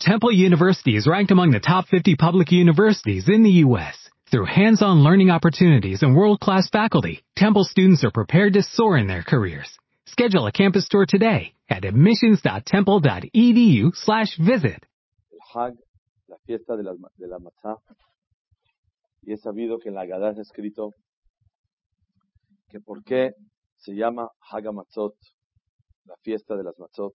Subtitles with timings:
[0.00, 4.08] Temple University is ranked among the top 50 public universities in the U.S.
[4.30, 9.22] Through hands-on learning opportunities and world-class faculty, Temple students are prepared to soar in their
[9.22, 9.68] careers.
[10.06, 14.86] Schedule a campus tour today at admissions.temple.edu slash visit.
[15.32, 15.74] El Hag,
[16.30, 17.76] la fiesta de la, de la Matzah.
[19.26, 20.94] Y es sabido que en la Gadá está escrito
[22.70, 23.32] que por qué
[23.76, 24.82] se llama Hag la
[26.22, 27.12] fiesta de las Matzot.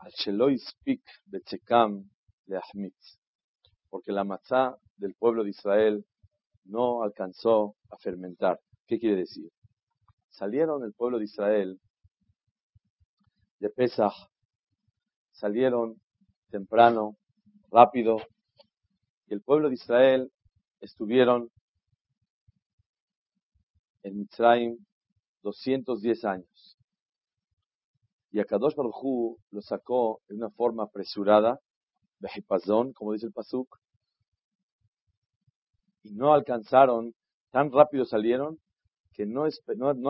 [0.00, 2.08] Al Sheloi Spik Bechekam
[2.46, 3.18] de Ahmitz.
[3.90, 6.04] Porque la matzá del pueblo de Israel
[6.64, 8.60] no alcanzó a fermentar.
[8.86, 9.50] ¿Qué quiere decir?
[10.30, 11.78] Salieron el pueblo de Israel
[13.58, 14.14] de Pesach,
[15.32, 16.00] salieron
[16.50, 17.16] temprano,
[17.70, 18.16] rápido,
[19.26, 20.32] y el pueblo de Israel
[20.80, 21.50] estuvieron
[24.02, 24.78] en Mitzrayim
[25.42, 26.79] 210 años.
[28.32, 31.58] Y Akadosh Baruj lo sacó de una forma apresurada,
[32.20, 33.78] Behipazón, como dice el Pasuk,
[36.02, 37.14] y no alcanzaron,
[37.50, 38.58] tan rápido salieron,
[39.12, 39.44] que no,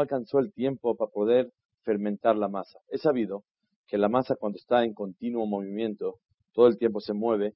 [0.01, 1.51] alcanzó el tiempo para poder
[1.83, 2.79] fermentar la masa.
[2.89, 3.45] Es sabido
[3.87, 6.17] que la masa cuando está en continuo movimiento,
[6.53, 7.55] todo el tiempo se mueve,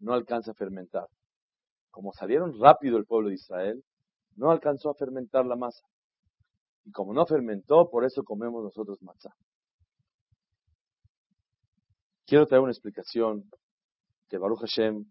[0.00, 1.06] no alcanza a fermentar.
[1.90, 3.84] Como salieron rápido el pueblo de Israel,
[4.34, 5.84] no alcanzó a fermentar la masa.
[6.84, 9.34] Y como no fermentó, por eso comemos nosotros matzah.
[12.26, 13.48] Quiero traer una explicación
[14.28, 15.06] que Baruch Hashem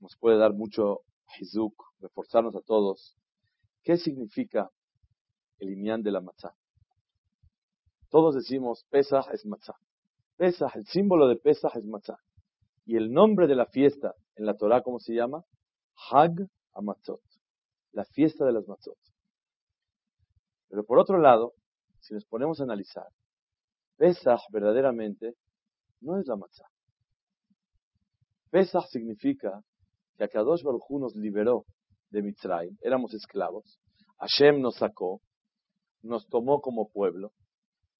[0.00, 1.00] nos puede dar mucho
[1.40, 3.16] hizuk, reforzarnos a todos.
[3.82, 4.70] ¿Qué significa
[5.58, 6.54] el imián de la matzah?
[8.10, 9.78] Todos decimos Pesach es matzah.
[10.36, 12.18] Pesach, el símbolo de Pesach es matzah.
[12.84, 15.46] Y el nombre de la fiesta en la Torah, ¿cómo se llama?
[16.10, 17.22] Hag Amatzot.
[17.92, 18.98] La fiesta de las matzot.
[20.68, 21.54] Pero por otro lado,
[22.00, 23.08] si nos ponemos a analizar,
[23.96, 25.36] Pesach verdaderamente
[26.04, 26.68] no es la matzah.
[28.50, 29.62] Pesach significa
[30.16, 31.64] que Akadosh Baruj Hu nos liberó
[32.10, 33.80] de Mitzrayim, éramos esclavos,
[34.18, 35.20] Hashem nos sacó,
[36.02, 37.32] nos tomó como pueblo,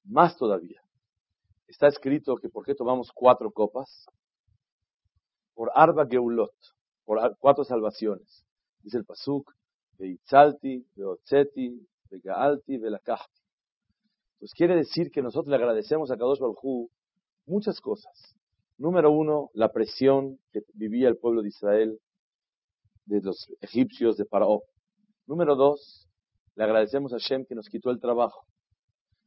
[0.05, 0.81] más todavía.
[1.67, 4.07] Está escrito que por qué tomamos cuatro copas,
[5.55, 6.55] por Arba Geulot,
[7.05, 8.45] por cuatro salvaciones.
[8.83, 9.51] Dice el Pasuk,
[9.99, 12.97] de Itzalti, de Otzeti, de Gaalti, de.
[14.39, 16.91] Pues quiere decir que nosotros le agradecemos a Kadosh Baruj
[17.47, 18.37] muchas cosas.
[18.77, 21.99] Número uno, la presión que vivía el pueblo de Israel
[23.07, 24.63] de los egipcios de Paró.
[25.27, 26.09] Número dos,
[26.57, 28.47] le agradecemos a Shem que nos quitó el trabajo.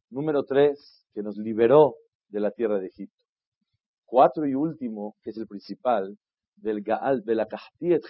[0.09, 1.95] Número tres, que nos liberó
[2.29, 3.23] de la tierra de Egipto.
[4.05, 6.17] Cuatro y último, que es el principal,
[6.55, 8.01] del Gaal, de la Kahtiet.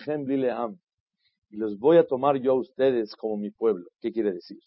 [1.49, 3.89] Y los voy a tomar yo a ustedes como mi pueblo.
[3.99, 4.59] ¿Qué quiere decir?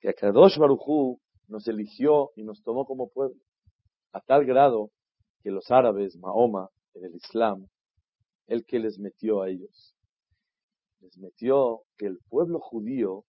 [0.00, 1.18] Que Kadosh Baruchú
[1.48, 3.40] nos eligió y nos tomó como pueblo.
[4.12, 4.90] A tal grado
[5.42, 7.66] que los árabes, Mahoma, en el Islam,
[8.46, 9.94] el que les metió a ellos.
[11.00, 13.24] Les metió que el pueblo judío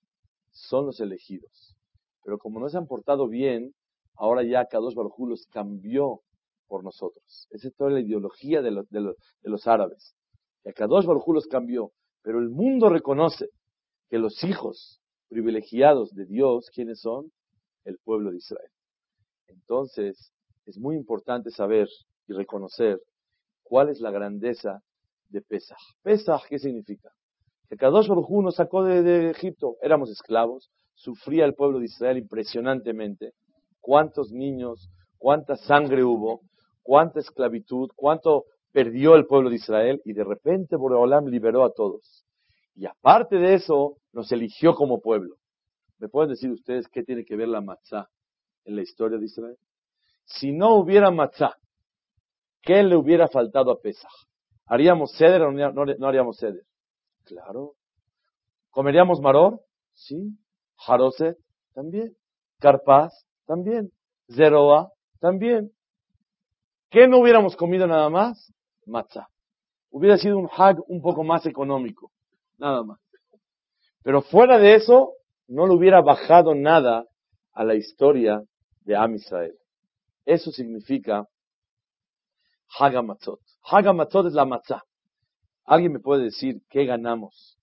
[0.52, 1.76] son los elegidos.
[2.24, 3.74] Pero como no se han portado bien,
[4.16, 6.22] ahora ya Kadosh Baruj los cambió
[6.68, 7.48] por nosotros.
[7.52, 10.16] Esa es toda la ideología de, los, árabes.
[10.64, 11.92] Que Kadosh Baruj los cambió.
[12.22, 13.50] Pero el mundo reconoce
[14.10, 17.32] que los hijos privilegiados de Dios, ¿quiénes son?
[17.84, 18.70] El pueblo de Israel.
[19.48, 20.32] Entonces,
[20.66, 21.88] es muy importante saber
[22.28, 23.00] y reconocer
[23.63, 24.81] cuál es la grandeza
[25.29, 25.79] de Pesach.
[26.03, 27.09] Pesach, ¿qué significa?
[27.68, 33.34] Que Kadosh Baruj nos sacó de, Egipto, éramos esclavos, sufría el pueblo de Israel impresionantemente.
[33.81, 36.41] ¿Cuántos niños, cuánta sangre hubo,
[36.84, 40.02] cuánta esclavitud, cuánto perdió el pueblo de Israel?
[40.06, 42.23] Y de repente Boreolam liberó a todos.
[42.75, 45.35] Y aparte de eso, nos eligió como pueblo.
[46.00, 48.07] ¿Me pueden decir ustedes qué tiene que ver la matzah
[48.66, 49.57] en la historia de Israel?
[50.25, 51.56] Si no hubiera matzah,
[52.61, 54.11] ¿qué le hubiera faltado a Pesach?
[54.66, 56.63] ¿Haríamos ceder o no, haríamos ceder?
[57.25, 57.73] Claro.
[58.72, 59.61] ¿Comeríamos maror?
[59.94, 60.38] Sí.
[60.78, 61.38] Jaroset?
[61.73, 62.16] También.
[62.59, 63.13] Carpaz?
[63.45, 63.91] También.
[64.34, 64.91] Zeroa?
[65.19, 65.72] También.
[66.90, 68.52] ¿Qué no hubiéramos comido nada más?
[68.85, 69.28] Matzah.
[69.91, 72.11] Hubiera sido un hag un poco más económico.
[72.58, 72.99] Nada más.
[74.03, 75.14] Pero fuera de eso,
[75.47, 77.05] no le hubiera bajado nada
[77.53, 78.41] a la historia
[78.81, 79.53] de Am Israel.
[80.25, 81.28] Eso significa
[82.79, 83.40] Hagamatzot.
[83.64, 84.84] Hagamatzot es la matzah.
[85.66, 87.58] ¿Alguien me puede decir qué ganamos?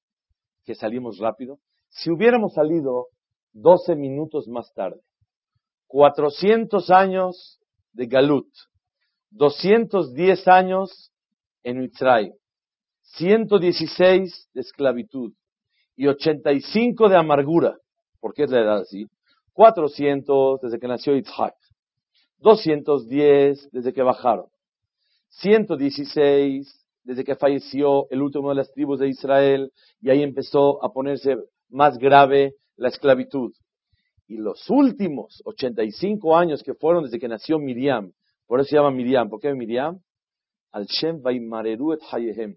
[0.65, 1.59] ¿Que salimos rápido?
[1.89, 3.09] Si hubiéramos salido
[3.53, 5.01] 12 minutos más tarde,
[5.89, 7.61] 400 años
[7.93, 8.49] de Galut,
[9.31, 11.13] 210 años
[11.63, 12.33] en Mitzray,
[13.03, 15.33] 116 de esclavitud
[15.97, 17.77] y 85 de amargura,
[18.21, 19.07] ¿por qué es la edad así?
[19.53, 21.55] 400 desde que nació Yitzhak,
[22.41, 24.47] 210 desde que bajaron.
[25.31, 30.93] 116 desde que falleció el último de las tribus de Israel y ahí empezó a
[30.93, 31.37] ponerse
[31.69, 33.53] más grave la esclavitud.
[34.27, 38.13] Y los últimos 85 años que fueron desde que nació Miriam,
[38.47, 40.01] por eso se llama Miriam, ¿por qué Miriam?
[40.73, 42.57] Al Shem et Hayehem,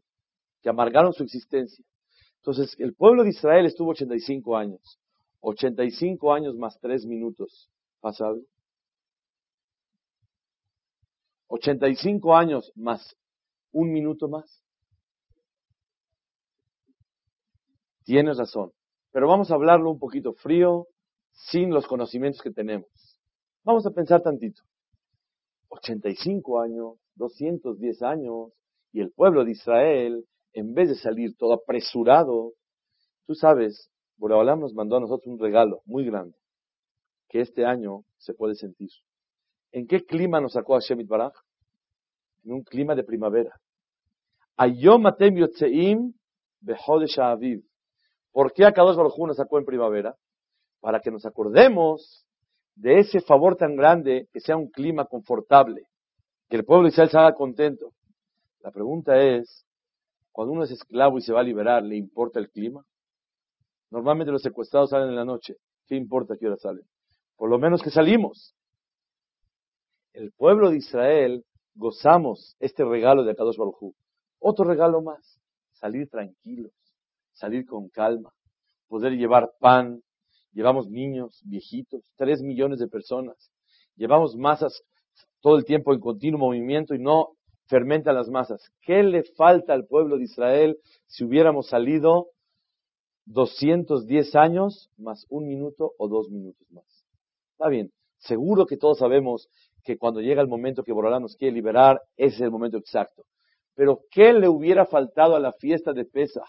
[0.62, 1.84] que amargaron su existencia.
[2.38, 5.00] Entonces, el pueblo de Israel estuvo 85 años.
[5.40, 7.70] 85 años más 3 minutos.
[8.02, 8.44] ¿Pasa algo?
[11.48, 13.16] 85 años más
[13.74, 14.64] un minuto más.
[18.04, 18.72] Tienes razón.
[19.12, 20.88] Pero vamos a hablarlo un poquito frío,
[21.32, 22.88] sin los conocimientos que tenemos.
[23.64, 24.62] Vamos a pensar tantito.
[25.70, 28.52] 85 años, 210 años,
[28.92, 32.54] y el pueblo de Israel, en vez de salir todo apresurado,
[33.26, 36.38] tú sabes, Boreolam nos mandó a nosotros un regalo muy grande,
[37.30, 38.90] que este año se puede sentir.
[39.74, 41.34] ¿En qué clima nos sacó Shemit Baraj?
[42.46, 43.60] En un clima de primavera.
[44.56, 46.14] Atem yotzeim.
[48.32, 50.16] ¿Por qué Akadosh Baruj nos sacó en primavera?
[50.80, 52.26] Para que nos acordemos
[52.76, 55.88] de ese favor tan grande que sea un clima confortable,
[56.50, 57.94] que el pueblo de Israel se haga contento.
[58.62, 59.66] La pregunta es,
[60.32, 62.86] cuando uno es esclavo y se va a liberar, ¿le importa el clima?
[63.90, 65.56] Normalmente los secuestrados salen en la noche.
[65.88, 66.86] ¿Qué importa qué hora salen?
[67.36, 68.56] Por lo menos que salimos.
[70.14, 71.44] El pueblo de Israel
[71.74, 73.94] gozamos este regalo de Akadosh Baruj
[74.40, 75.40] otro regalo más,
[75.72, 76.74] salir tranquilos,
[77.32, 78.32] salir con calma,
[78.88, 80.04] poder llevar pan,
[80.52, 83.52] llevamos niños, viejitos, tres millones de personas,
[83.96, 84.84] llevamos masas
[85.40, 87.30] todo el tiempo en continuo movimiento y no
[87.68, 88.70] fermenta las masas.
[88.82, 90.78] ¿Qué le falta al pueblo de Israel
[91.08, 92.28] si hubiéramos salido
[93.26, 97.06] 210 años más un minuto o dos minutos más?
[97.54, 99.50] Está bien, seguro que todos sabemos
[99.84, 103.26] que cuando llega el momento que Borolán nos quiere liberar, ese es el momento exacto.
[103.76, 106.48] Pero ¿qué le hubiera faltado a la fiesta de Pesach?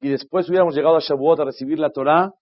[0.00, 2.32] Y después hubiéramos llegado a Shavuot a recibir la Torah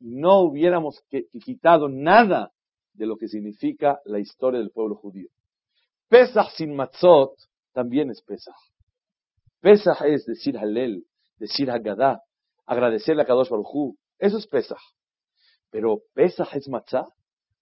[0.00, 1.02] y no hubiéramos
[1.44, 2.50] quitado nada
[2.94, 5.28] de lo que significa la historia del pueblo judío.
[6.08, 7.34] Pesach sin matzot
[7.72, 8.54] también es Pesach.
[9.60, 11.04] Pesach es decir Halel,
[11.38, 12.20] decir Haggadah,
[12.66, 14.80] agradecerle a Kadosh Baruj Eso es Pesach.
[15.70, 17.06] Pero Pesach es matzah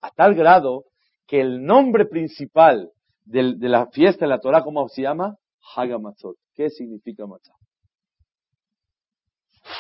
[0.01, 0.85] a tal grado
[1.31, 2.91] que el nombre principal
[3.25, 5.37] de, la fiesta de la Torah, ¿cómo se llama?
[5.77, 6.37] Haga Matzot.
[6.55, 7.55] ¿Qué significa matzah?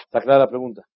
[0.04, 0.86] ¿Está clara la pregunta?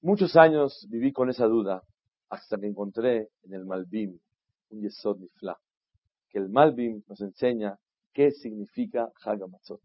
[0.00, 1.82] Muchos años viví con esa duda
[2.28, 4.16] hasta que encontré en el Malbim
[4.68, 5.58] un Yesod Nifla,
[6.28, 7.76] que el Malbim nos enseña
[8.12, 9.80] qué significa Haga Matzot.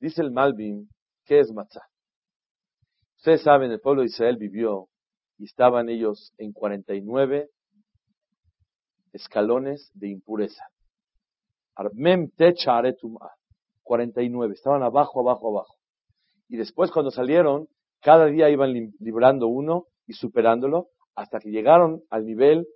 [0.00, 0.88] Dice el Malbim,
[1.26, 1.86] ¿qué es matzah?
[3.18, 4.88] Ustedes saben, el pueblo de Israel vivió
[5.38, 7.48] y estaban ellos en 49
[9.12, 10.64] escalones de impureza.
[11.76, 12.80] Armem Techa
[13.82, 14.54] 49.
[14.54, 15.74] Estaban abajo, abajo, abajo.
[16.48, 17.68] Y después cuando salieron,
[18.00, 22.66] cada día iban librando uno y superándolo hasta que llegaron al nivel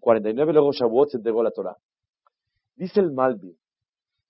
[0.00, 1.76] 49, luego Shavuot se entregó la Torah.
[2.74, 3.56] Dice el Malvi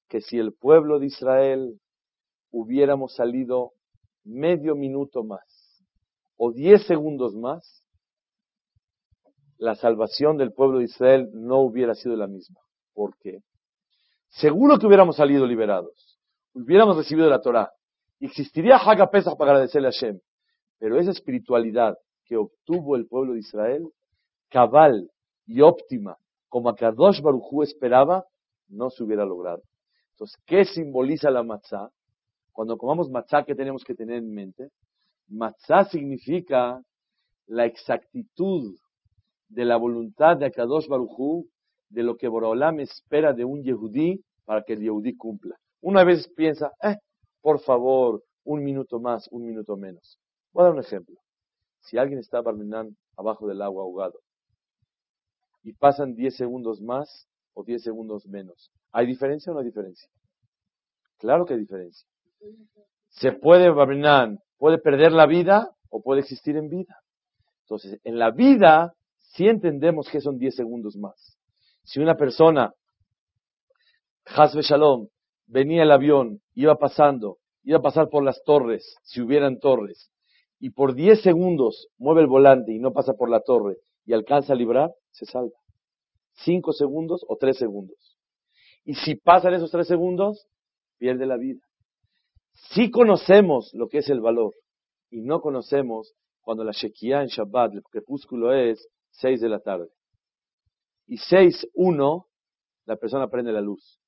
[0.09, 1.81] que si el pueblo de Israel
[2.51, 3.73] hubiéramos salido
[4.25, 5.43] medio minuto más
[6.37, 7.83] o diez segundos más,
[9.59, 12.61] la salvación del pueblo de Israel no hubiera sido la misma.
[12.93, 13.43] ¿Por qué?
[14.35, 16.19] seguro que hubiéramos salido liberados,
[16.55, 17.71] hubiéramos recibido la Torah,
[18.21, 20.21] existiría Haga Pesach para agradecerle a Hashem.
[20.79, 23.89] Pero esa espiritualidad que obtuvo el pueblo de Israel,
[24.51, 25.11] cabal
[25.47, 26.17] y óptima,
[26.49, 28.25] como a Kadosh Baruchú esperaba,
[28.69, 29.63] no se hubiera logrado.
[30.13, 31.91] Entonces, ¿qué simboliza la matzah?
[32.53, 34.71] Cuando comamos matzah, ¿qué tenemos que tener en mente?
[35.29, 36.81] Matzah significa
[37.47, 38.77] la exactitud
[39.49, 41.49] de la voluntad de Akadosh Baruchú
[41.89, 45.57] de lo que Borolam espera de un Yehudí para que el Yehudí cumpla.
[45.81, 46.97] Una vez piensa, eh,
[47.41, 50.19] por favor, un minuto más, un minuto menos.
[50.53, 51.17] Voy a dar un ejemplo.
[51.81, 54.19] Si alguien está barminando abajo del agua ahogado
[55.63, 60.09] y pasan 10 segundos más o 10 segundos menos, ¿hay diferencia o no hay diferencia?
[61.19, 62.07] Claro que hay diferencia.
[63.09, 67.03] Se puede barminar, puede perder la vida o puede existir en vida.
[67.65, 71.37] Entonces, en la vida sí entendemos que son 10 segundos más.
[71.83, 72.73] Si una persona,
[74.25, 75.09] Hasbe Shalom,
[75.47, 80.11] venía el avión, iba pasando, iba a pasar por las torres, si hubieran torres,
[80.59, 84.55] y por 10 segundos mueve el volante y no pasa por la torre y alcanza
[84.55, 85.59] a librar, se salva.
[86.37, 88.17] 5 segundos o 3 segundos.
[88.87, 90.47] Y si pasan esos 3 segundos,
[90.97, 91.61] pierde la vida.
[92.55, 94.55] Si conocemos lo que es el valor
[95.11, 99.89] y no conocemos cuando la Shekiah en Shabbat, el crepúsculo es 6 de la tarde.
[101.07, 102.27] y 6.1,
[102.87, 104.01] la persona prende la luz.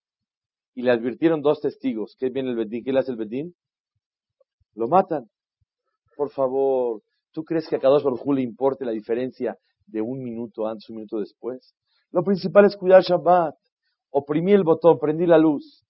[0.75, 2.17] Y le advirtieron dos testigos.
[2.19, 2.85] ¿Qué viene el Bedín?
[2.85, 3.55] ¿Qué le hace el Bedín?
[4.75, 5.29] Lo matan.
[6.17, 10.67] Por favor, ¿tú crees que a Kadosh Baruj le importe la diferencia de un minuto
[10.67, 11.75] antes, un minuto después?
[12.11, 13.55] Lo principal es cuidar Shabbat.
[14.11, 15.85] Oprimí el botón, prendí la luz.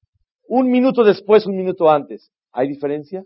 [0.49, 2.33] Un minuto después, un minuto antes.
[2.57, 3.23] ¿Hay diferencia?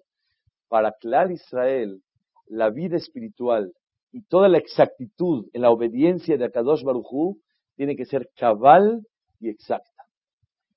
[0.68, 2.02] Para Clar Israel,
[2.46, 3.72] la vida espiritual
[4.10, 7.36] y toda la exactitud en la obediencia de Akadosh Baruj
[7.76, 9.06] tiene que ser cabal
[9.38, 10.04] y exacta.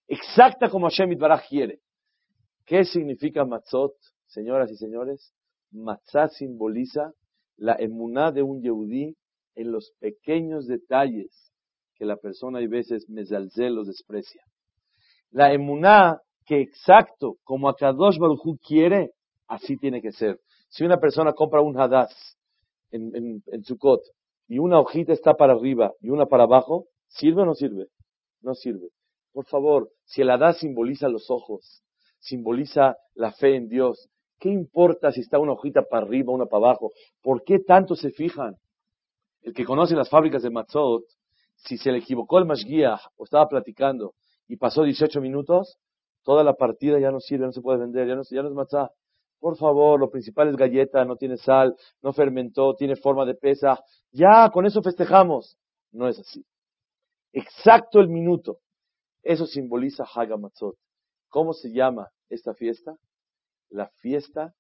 [0.08, 1.80] Exacta como Hashem Itbaraj quiere.
[2.64, 3.96] ¿Qué significa matzot,
[4.28, 5.34] señoras y señores?
[5.72, 7.12] Matzah simboliza
[7.58, 9.18] la emuná de un yehudí
[9.56, 11.52] en los pequeños detalles
[11.96, 14.44] que la persona hay veces mezalzel los desprecia.
[15.32, 19.12] La emuná que exacto como Akadosh Baruj quiere,
[19.48, 20.40] así tiene que ser.
[20.70, 22.38] Si una persona compra un hadass
[22.92, 24.02] en, en, en Sukkot
[24.48, 27.88] y una hojita está para arriba y una para abajo, ¿sirve o no sirve?
[28.42, 28.90] No sirve.
[29.32, 31.84] Por favor, si el hadass simboliza los ojos,
[32.20, 34.10] simboliza la fe en Dios,
[34.40, 36.92] ¿qué importa si está una hojita para arriba, una para abajo?
[37.22, 38.56] ¿Por qué tanto se fijan?
[39.42, 41.04] El que conoce las fábricas de Matzot,
[41.56, 44.14] si se le equivocó el Mashgiach o estaba platicando
[44.48, 45.78] y pasó 18 minutos,
[46.24, 48.56] toda la partida ya no sirve, no se puede vender, ya no, ya no es
[48.56, 48.92] matzah.
[49.40, 53.78] Por favor, lo principal es galleta, no tiene sal, no fermentó, tiene forma de pesa.
[54.12, 55.58] Ya, con eso festejamos.
[55.92, 56.46] No es así.
[57.34, 58.60] Exacto el minuto.
[59.22, 60.78] Eso simboliza Hagamatzot.
[61.30, 62.96] ¿Cómo se llama esta fiesta?
[63.70, 64.54] La fiesta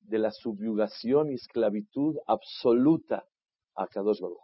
[0.00, 3.24] de la subyugación y esclavitud absoluta
[3.74, 4.38] a Kadosh Baruj.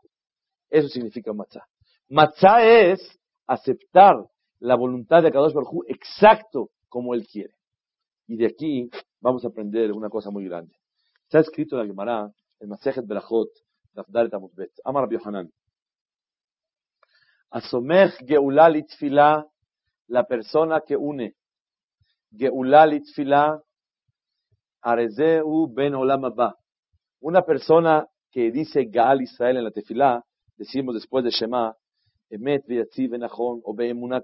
[0.68, 1.66] Eso significa matzah.
[2.08, 4.26] Matzah es aceptar
[4.60, 7.54] la voluntad de Kadosh Baruj exacto como él quiere.
[8.26, 8.90] Y de aquí
[9.20, 10.74] vamos a aprender una cosa muy grande.
[11.24, 13.48] Está escrito en la Gemara, en Masejet Berachot,
[13.92, 15.50] Dafdaret Amutbet, Amar Yohanan.
[17.50, 19.46] Asomech Geulá Litfila,
[20.08, 21.34] la persona que une
[22.36, 23.60] Geulá Litfila,
[24.82, 26.56] Arezeu Ben Olam Abba.
[27.20, 30.24] Una persona que dice Gaal Israel en la tefilá,
[30.56, 31.76] decimos después de Shema,
[32.30, 32.64] Emet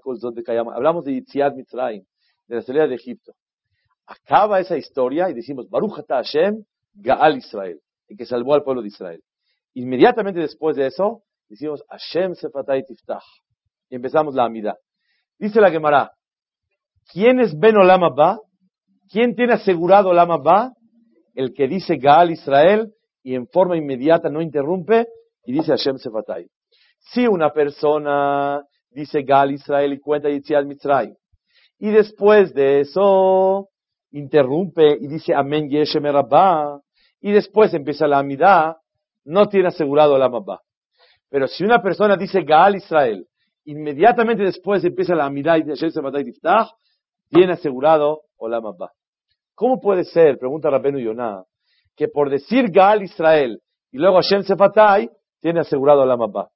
[0.01, 2.03] Kol Zot Hablamos de Yitziat Mitzrayim,
[2.47, 3.33] de la salida de Egipto
[4.07, 8.87] acaba esa historia y decimos, Baruch Hashem, Gaal Israel, el que salvó al pueblo de
[8.87, 9.21] Israel.
[9.73, 13.23] Inmediatamente después de eso, decimos, Hashem Sefatay Tiftach.
[13.89, 14.77] Y empezamos la amida.
[15.37, 16.11] Dice la Gemara,
[17.11, 18.39] ¿quién es Ben Olam Abba?
[19.09, 20.73] ¿Quién tiene asegurado Olam Abba?
[21.35, 25.05] El que dice Gaal Israel y en forma inmediata no interrumpe
[25.45, 26.47] y dice Hashem Sefatay.
[26.99, 31.15] Si una persona dice Gaal Israel y cuenta Yitziat Mitzrayim,
[31.79, 33.69] y después de eso
[34.11, 36.81] interrumpe y dice Amén Yeshem Rabba,
[37.21, 38.77] y después empieza la amidad,
[39.25, 40.61] no tiene asegurado la Mabba.
[41.29, 43.27] Pero si una persona dice Gaal Israel,
[43.65, 45.63] inmediatamente después empieza la amidad y
[47.29, 48.91] tiene asegurado Olam Abba.
[49.53, 51.43] ¿Cómo puede ser, pregunta Rabenu Yonah,
[51.95, 53.61] que por decir Gaal Israel
[53.91, 55.09] y luego Hashem Sefatay,
[55.41, 56.49] tiene asegurado Olam Abba?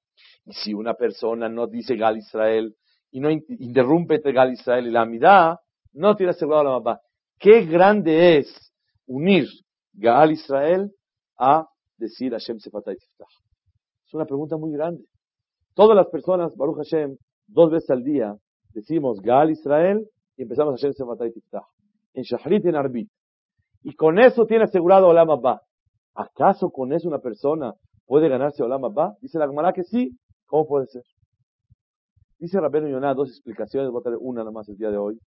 [0.45, 2.75] Y si una persona no dice Gaal Israel
[3.11, 5.57] y no interrumpe entre Gaal Israel y la amidad,
[5.93, 7.01] no tiene asegurado Olam Abba.
[7.37, 8.73] Qué grande es
[9.07, 9.47] unir
[9.93, 10.91] Gaal Israel
[11.37, 12.95] a decir Hashem Sefatay.
[12.95, 15.03] Es una pregunta muy grande.
[15.73, 17.15] Todas las personas, Baruch Hashem,
[17.47, 18.35] dos veces al día,
[18.73, 20.05] decimos Gaal Israel
[20.37, 21.31] y empezamos Hashem Sefatay.
[22.13, 23.09] En Shahrit en Arbit.
[23.83, 25.61] Y con eso tiene asegurado Olam Abba.
[26.13, 27.73] ¿Acaso con eso una persona
[28.11, 29.15] puede ganarse Olam Abba?
[29.21, 30.19] Dice la Gemara que sí.
[30.45, 31.03] ¿Cómo puede ser?
[32.39, 35.17] Dice Rabenu Yonah dos explicaciones, voy a traer una nada más el día de hoy.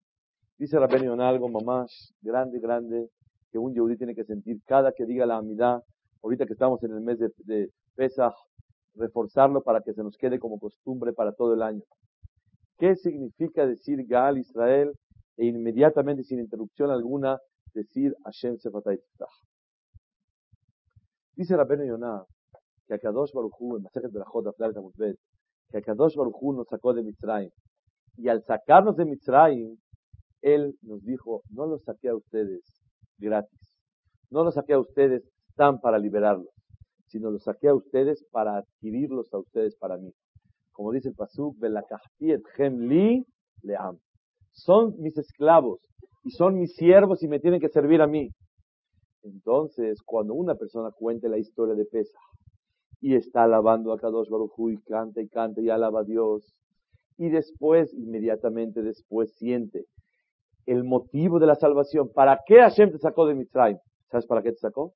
[0.59, 3.09] Dice Rabén Yonah algo mamás grande, grande,
[3.51, 5.83] que un yehudí tiene que sentir cada que diga la amidad,
[6.23, 8.35] ahorita que estamos en el mes de, de Pesach,
[8.97, 11.81] reforzarlo para que se nos quede como costumbre para todo el año.
[12.77, 14.93] ¿Qué significa decir Gaal Israel
[15.39, 17.39] e inmediatamente, sin interrupción alguna,
[17.73, 18.99] decir Hashem Sefatay
[21.35, 22.27] Dice Rabén Yonah
[22.87, 24.45] que Akadosh Baruj Hu, en Masejet Berachot,
[25.71, 27.51] que Akadosh Baruj Hu nos sacó de Mitzrayim.
[28.17, 29.77] Y al sacarnos de Mitzrayim,
[30.43, 32.63] él nos dijo, no los saqué a ustedes
[33.19, 33.75] gratis,
[34.31, 35.23] no los saqué a ustedes
[35.57, 36.53] tan para liberarlos,
[37.07, 40.13] sino los saqué a ustedes para adquirirlos a ustedes para mí.
[40.73, 43.25] Como dice el Pasuk, li
[43.63, 43.99] leam.
[44.53, 45.81] Son mis esclavos
[46.25, 48.29] y son mis siervos y me tienen que servir a mí.
[49.23, 52.19] Entonces, cuando una persona cuente la historia de Pesa
[53.05, 56.57] y está alabando a Kadosh Baruj y canta y canta y alaba a Dios,
[57.19, 59.85] y después, inmediatamente después, siente
[60.65, 62.09] el motivo de la salvación.
[62.15, 63.77] ¿Para qué Hashem te sacó de Mitzrayim?
[64.11, 64.95] ¿Sabes para qué te sacó?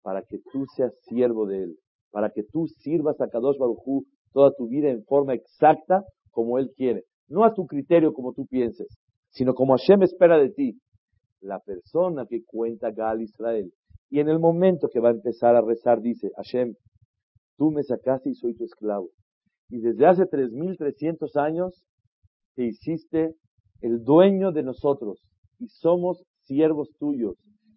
[0.00, 1.76] Para que tú seas siervo de Él.
[2.10, 6.72] Para que tú sirvas a Kadosh Baruj toda tu vida en forma exacta como Él
[6.74, 7.04] quiere.
[7.28, 8.88] No a tu criterio como tú pienses,
[9.28, 10.80] sino como Hashem espera de ti.
[11.42, 13.70] La persona que cuenta Gal Israel.
[14.08, 16.74] Y en el momento que va a empezar a rezar, dice, Hashem,
[17.58, 19.10] tú me sacaste y soy tu esclavo.
[19.68, 21.84] Y desde hace 3.300 años
[22.54, 23.34] te hiciste
[23.82, 25.22] el dueño de nosotros
[25.58, 27.36] y somos siervos tuyos.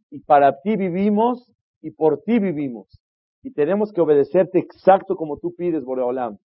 [0.09, 2.87] Y para ti vivimos y por ti vivimos.
[3.43, 6.37] Y tenemos que obedecerte exacto como tú pides, Boreolam.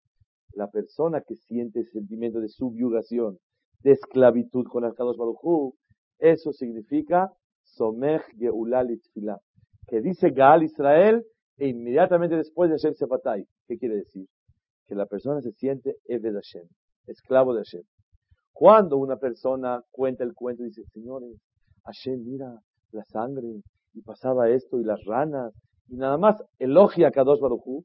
[0.54, 3.38] La persona que siente ese sentimiento de subyugación,
[3.82, 5.76] de esclavitud con Arcados Barujú,
[6.20, 7.30] eso significa
[7.64, 8.88] Somech Geulal
[9.88, 11.26] que dice Gaal Israel
[11.58, 13.46] e inmediatamente después de Hashem Sefatay.
[13.68, 14.28] ¿Qué quiere decir?
[14.86, 16.68] Que la persona se siente Eved Hashem,
[17.08, 17.84] esclavo de Hashem.
[18.54, 21.36] Cuando una persona cuenta el cuento y dice, señores,
[21.84, 22.60] Hashem, mira
[22.92, 23.62] la sangre,
[23.94, 25.54] y pasaba esto, y las ranas,
[25.88, 27.84] y nada más elogia a Kadosh Baruchu,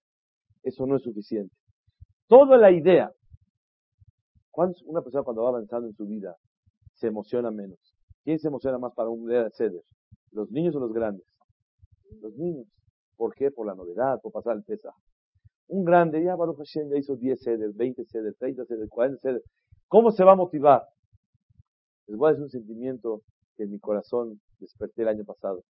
[0.63, 1.55] eso no es suficiente.
[2.29, 3.13] Toda la idea,
[4.85, 6.37] una persona cuando va avanzando en su vida
[6.95, 7.79] se emociona menos?
[8.25, 9.83] ¿Quién se emociona más para un día de ceder?
[10.33, 11.25] ¿Los niños o los grandes?
[12.21, 12.67] Los niños.
[13.21, 13.51] ¿Por qué?
[13.51, 14.95] Por la novedad, por pasar el pesa.
[15.69, 19.43] Un grande, ya Baruch Hashem ya hizo 10 ceder, 20 ceder, 30 ceder, 40 ceder.
[19.89, 20.85] ¿Cómo se va a motivar?
[22.07, 23.21] Les voy a decir un sentimiento
[23.59, 25.65] que en mi corazón desperté el año pasado.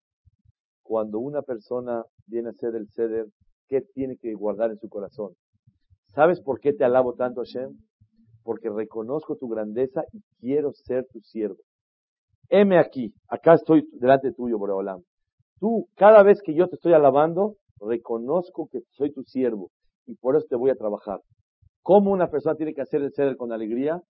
[0.83, 3.25] Cuando una persona viene a ser el ceder,
[3.67, 5.33] ¿qué tiene que guardar en su corazón?
[6.13, 7.75] ¿Sabes por qué te alabo tanto, Hashem?
[8.43, 11.57] Porque reconozco tu grandeza y quiero ser tu siervo.
[12.47, 15.01] Heme aquí, acá estoy delante tuyo, Boreolam.
[15.59, 19.71] Tú, cada vez que yo te estoy alabando, reconozco que soy tu siervo
[20.05, 21.19] y por eso te voy a trabajar.
[21.83, 24.01] ¿Cómo una persona tiene que hacer el ceder con alegría?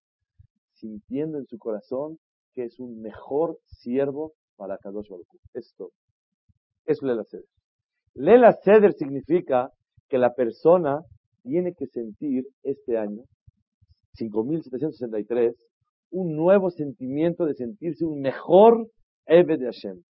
[0.74, 2.20] Sintiendo en su corazón
[2.54, 5.92] que es un mejor siervo para Kadosh Baruch Esto,
[6.86, 7.46] es Lela Seder.
[8.16, 9.72] Lela Seder significa
[10.08, 11.02] que la persona
[11.44, 13.24] tiene que sentir este año,
[14.14, 15.56] 5763,
[16.12, 18.90] un nuevo sentimiento de sentirse un mejor
[19.26, 20.02] Eve de Hashem,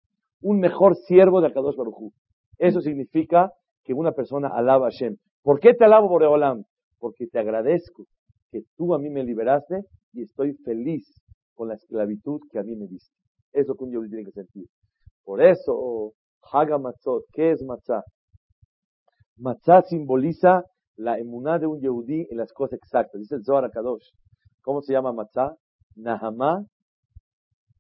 [0.41, 2.13] un mejor siervo de Akadosh Baruj
[2.59, 3.53] Eso significa
[3.85, 5.17] que una persona alaba a Hashem.
[5.43, 6.65] ¿Por qué te alabo, Boreolam?
[6.99, 8.05] Porque te agradezco
[8.51, 11.07] que tú a mí me liberaste y estoy feliz
[11.55, 13.15] con la esclavitud que a mí me diste.
[13.53, 14.67] Eso que un yehudí tiene que sentir.
[15.25, 16.13] Por eso,
[16.53, 18.03] Haga Matzot, ¿qué es Matzah?
[19.39, 20.65] Matzah simboliza
[20.97, 23.21] la emuná de un yehudí en las cosas exactas.
[23.21, 23.71] Dice el Zohar.
[24.63, 25.55] ¿Cómo se llama Matzah?
[25.97, 26.65] Nahamá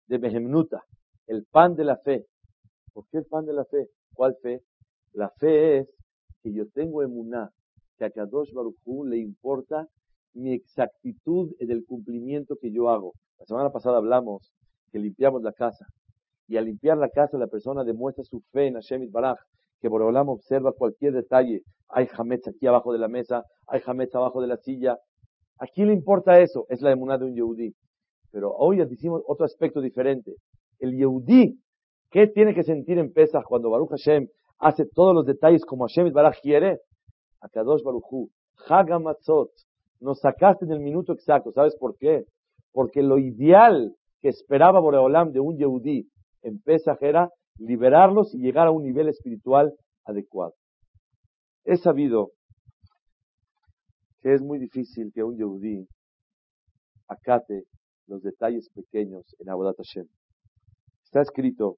[0.09, 0.83] de Behemnuta,
[1.27, 2.25] el pan de la fe.
[2.99, 3.89] ¿Por qué el pan de la fe?
[4.13, 4.61] ¿Cuál fe?
[5.13, 5.89] La fe es
[6.43, 7.49] que yo tengo emuná,
[7.97, 9.87] que a Kadosh Baruchú le importa
[10.35, 13.13] mi exactitud en el cumplimiento que yo hago.
[13.39, 14.53] La semana pasada hablamos
[14.91, 15.87] que limpiamos la casa.
[16.49, 19.39] Y al limpiar la casa, la persona demuestra su fe en Hashem Baraj,
[19.81, 21.63] que Borolam observa cualquier detalle.
[21.91, 24.99] Hay hametz aquí abajo de la mesa, hay hametz abajo de la silla.
[25.59, 26.67] ¿A quién le importa eso?
[26.69, 27.77] Es la emuná de un yehudí.
[28.33, 30.35] Pero hoy decimos otro aspecto diferente.
[30.81, 31.61] El Yehudí,
[32.11, 36.12] ¿qué tiene que sentir en Pesach cuando Baruch Hashem hace todos los detalles como Hashem
[36.12, 36.81] Baraj quiere?
[37.40, 38.31] Akadosh Baruchu,
[38.68, 39.51] Hagamatzot,
[40.01, 41.53] nos sacaste en el minuto exacto.
[41.53, 42.25] ¿Sabes por qué?
[42.73, 46.09] Porque lo ideal que esperaba Boreolam de un Yehudí
[46.42, 50.55] en Pesach era liberarlos y llegar a un nivel espiritual adecuado.
[51.64, 52.31] He sabido
[54.23, 55.87] que es muy difícil que un Yehudí
[57.09, 57.64] acate
[58.07, 60.07] los detalles pequeños en Abodat Hashem.
[61.05, 61.77] Está escrito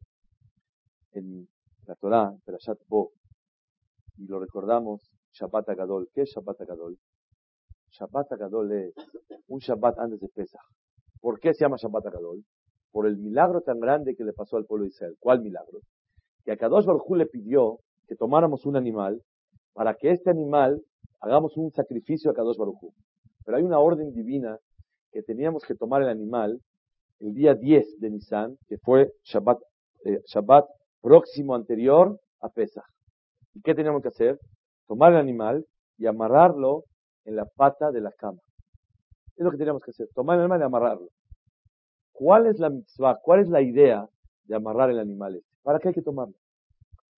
[1.12, 1.48] en
[1.86, 3.12] la Torah, Perashat Bo,
[4.16, 6.08] y lo recordamos, Shabbat Agadol.
[6.12, 6.98] ¿Qué es Shabbat Agadol?
[7.90, 8.94] Shabbat Agadol es
[9.48, 10.60] un Shabbat antes de Pesach.
[11.20, 12.44] ¿Por qué se llama Shabbat Agadol?
[12.92, 15.16] Por el milagro tan grande que le pasó al pueblo de Israel.
[15.18, 15.80] ¿Cuál milagro?
[16.44, 19.22] Que a Kadosh Baruj le pidió que tomáramos un animal
[19.72, 20.82] para que este animal
[21.20, 22.92] hagamos un sacrificio a Kadosh Baruj
[23.44, 24.58] Pero hay una orden divina
[25.12, 26.60] que teníamos que tomar el animal
[27.20, 29.58] el día 10 de Nisan, que fue Shabbat,
[30.04, 30.66] eh, Shabbat
[31.00, 32.84] próximo anterior a Pesach.
[33.54, 34.38] ¿Y qué teníamos que hacer?
[34.86, 35.66] Tomar el animal
[35.98, 36.84] y amarrarlo
[37.24, 38.40] en la pata de la cama.
[39.36, 41.08] Es lo que teníamos que hacer, tomar el animal y amarrarlo.
[42.12, 43.18] ¿Cuál es la mitzvah?
[43.22, 44.06] ¿Cuál es la idea
[44.44, 45.48] de amarrar el animal este?
[45.62, 46.34] ¿Para qué hay que tomarlo?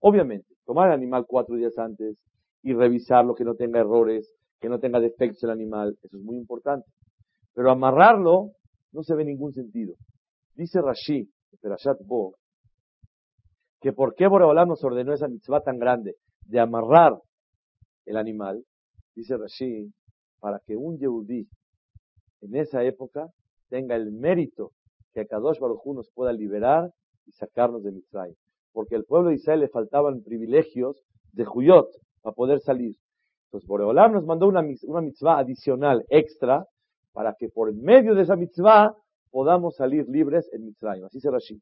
[0.01, 2.16] Obviamente, tomar el animal cuatro días antes
[2.62, 6.37] y revisarlo, que no tenga errores, que no tenga defectos el animal, eso es muy
[6.37, 6.88] importante.
[7.55, 8.53] Pero amarrarlo
[8.92, 9.95] no se ve ningún sentido.
[10.55, 11.29] Dice Rashi,
[11.61, 12.35] Perashat Bo,
[13.83, 16.14] que por qué Boreolam nos ordenó esa mitzvah tan grande
[16.47, 17.18] de amarrar
[18.07, 18.64] el animal,
[19.14, 19.92] dice Rashi,
[20.40, 21.49] para que un Yehudí
[22.42, 23.29] en esa época
[23.68, 24.71] tenga el mérito
[25.12, 26.90] que a Kadosh Baruj nos pueda liberar
[27.27, 28.35] y sacarnos de Mitzrayim.
[28.73, 31.88] Porque al pueblo de Israel le faltaban privilegios de Juyot
[32.23, 32.97] para poder salir.
[33.47, 36.64] Entonces, Boreolam nos mandó una, mitzvah adicional, extra,
[37.12, 38.97] para que por medio de esa mitzvah
[39.31, 41.05] podamos salir libres en Mitzrayim.
[41.05, 41.61] Así se Rashi.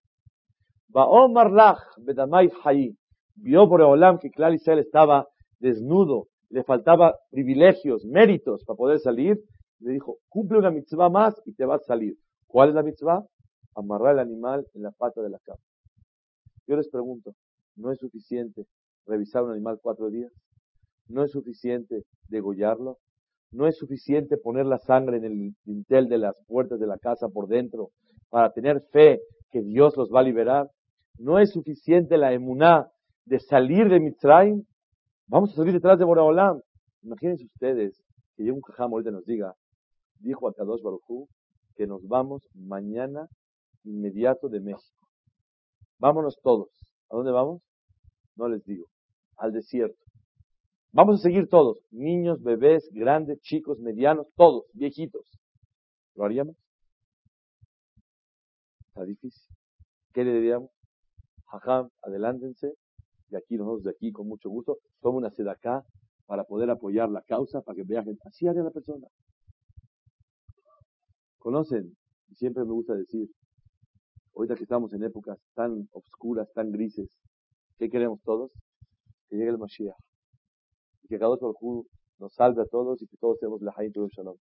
[0.93, 2.97] Omar Lach Bedamay Hayi.
[3.37, 5.27] Vio Boreolam que Klal Israel estaba
[5.61, 9.39] desnudo, le faltaba privilegios, méritos para poder salir.
[9.79, 12.15] Le dijo, cumple una mitzvah más y te vas a salir.
[12.47, 13.25] ¿Cuál es la mitzvah?
[13.75, 15.61] Amarrar el animal en la pata de la cama.
[16.67, 17.33] Yo les pregunto,
[17.77, 18.67] ¿no es suficiente
[19.07, 20.31] revisar un animal cuatro días?
[21.09, 22.99] ¿No es suficiente degollarlo?
[23.53, 27.29] ¿No es suficiente poner la sangre en el dintel de las puertas de la casa
[27.29, 27.91] por dentro
[28.29, 30.69] para tener fe que Dios los va a liberar?
[31.21, 32.91] ¿No es suficiente la emuná
[33.27, 34.65] de salir de Mitzrayim?
[35.27, 36.63] Vamos a salir detrás de Boraholam.
[37.03, 38.03] Imagínense ustedes
[38.35, 39.55] que llegue un jajam ahorita nos diga,
[40.19, 41.29] dijo a Kadosh Baruj
[41.77, 43.29] que nos vamos mañana
[43.85, 45.09] inmediato de México.
[45.99, 46.71] Vámonos todos.
[47.11, 47.61] ¿A dónde vamos?
[48.37, 48.87] No les digo.
[49.37, 50.03] Al desierto.
[50.91, 51.85] Vamos a seguir todos.
[51.91, 55.27] Niños, bebés, grandes, chicos, medianos, todos, viejitos.
[56.15, 56.57] ¿Lo haríamos?
[58.89, 59.55] Está difícil.
[60.15, 60.80] ¿Qué le diríamos?
[61.51, 62.75] Jajam, adelántense.
[63.31, 65.85] Y aquí nosotros de aquí, con mucho gusto, toma una sed acá
[66.27, 68.19] para poder apoyar la causa, para que viajen.
[68.25, 69.07] Así haría la persona.
[71.39, 71.97] Conocen,
[72.29, 73.29] y siempre me gusta decir,
[74.35, 77.19] ahorita que estamos en épocas tan oscuras, tan grises,
[77.79, 78.53] ¿qué queremos todos?
[79.29, 79.97] Que llegue el Mashiach.
[81.03, 81.85] Y que cada uno
[82.19, 84.37] nos salve a todos y que todos tenemos la Haim Shalom.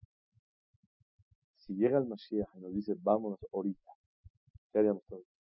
[1.57, 3.93] Si llega el Mashiach y nos dice, vámonos ahorita,
[4.73, 5.36] ¿qué haríamos todos?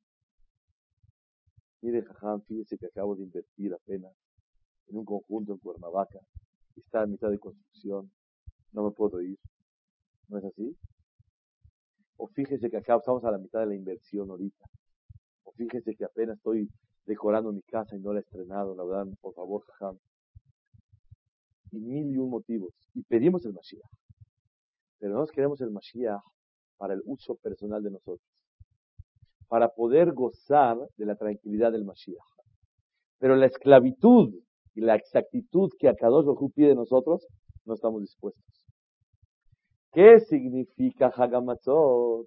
[1.84, 4.10] Mire, Jajam, fíjese que acabo de invertir apenas
[4.86, 6.18] en un conjunto en Cuernavaca,
[6.74, 8.10] está a mitad de construcción,
[8.72, 9.38] no me puedo ir.
[10.28, 10.74] ¿No es así?
[12.16, 14.64] O fíjese que acá estamos a la mitad de la inversión ahorita.
[15.42, 16.70] O fíjese que apenas estoy
[17.04, 19.98] decorando mi casa y no la he estrenado, la verdad, por favor, jajam.
[21.70, 22.72] Y mil y un motivos.
[22.94, 23.90] Y pedimos el Mashiach.
[25.00, 26.22] Pero no queremos el Mashiach
[26.78, 28.33] para el uso personal de nosotros.
[29.54, 32.18] Para poder gozar de la tranquilidad del Mashiach.
[33.20, 34.34] Pero la esclavitud
[34.74, 37.24] y la exactitud que Akadosh Baruj pide de nosotros,
[37.64, 38.66] no estamos dispuestos.
[39.92, 42.26] ¿Qué significa Hagamatzot?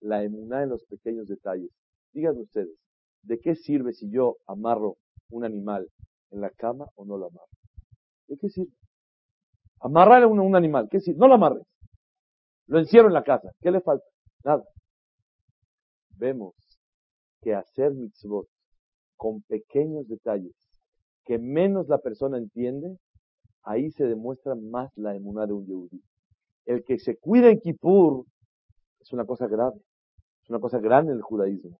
[0.00, 1.70] La emuná en los pequeños detalles.
[2.12, 2.76] Díganme ustedes,
[3.22, 4.96] ¿de qué sirve si yo amarro
[5.30, 5.86] un animal
[6.32, 7.46] en la cama o no lo amarro?
[8.26, 8.72] ¿De qué sirve?
[9.78, 11.16] Amarrar un, un animal, ¿qué sirve?
[11.16, 11.62] No lo amarres.
[12.66, 13.52] Lo encierro en la casa.
[13.60, 14.04] ¿Qué le falta?
[14.42, 14.64] Nada.
[16.20, 16.54] Vemos
[17.42, 18.46] que hacer mitzvot
[19.16, 20.54] con pequeños detalles
[21.24, 22.96] que menos la persona entiende,
[23.62, 26.02] ahí se demuestra más la emuná de un yehudí
[26.70, 28.24] el que se cuida en Kippur
[29.00, 29.76] es una cosa grave,
[30.42, 31.78] es una cosa grande en el judaísmo,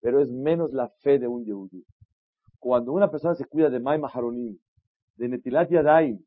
[0.00, 1.84] pero es menos la fe de un yehudí.
[2.60, 4.56] Cuando una persona se cuida de May Maharonim,
[5.16, 6.20] de Netilat Yadayim,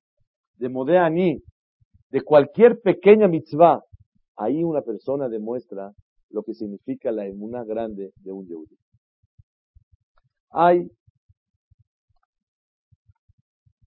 [0.58, 1.42] de Modeani,
[2.10, 3.82] de cualquier pequeña mitzvah,
[4.36, 5.94] ahí una persona demuestra
[6.32, 8.78] lo que significa la emuna grande de un yehudí.
[10.50, 10.90] Hay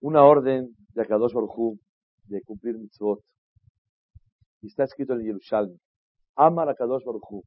[0.01, 1.77] una orden de Akadosh Baruj
[2.25, 3.21] de cumplir mitzvot
[4.62, 5.77] y está escrito en el Yerushalmi.
[6.36, 7.43] Amar Akadosh Baruch Hu.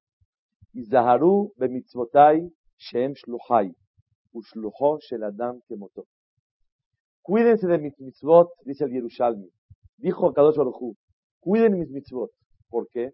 [0.75, 3.75] Izaharu bemitzvotai shem shluchai.
[4.33, 6.05] Ushlucho shel adam kemoto.
[7.23, 9.49] Cuídense de mis mitzvot, dice el Yerushalmi.
[9.97, 10.95] Dijo Akadosh Baruch Hu.
[11.41, 12.31] Cuiden mis mitzvot.
[12.69, 13.13] ¿Por qué?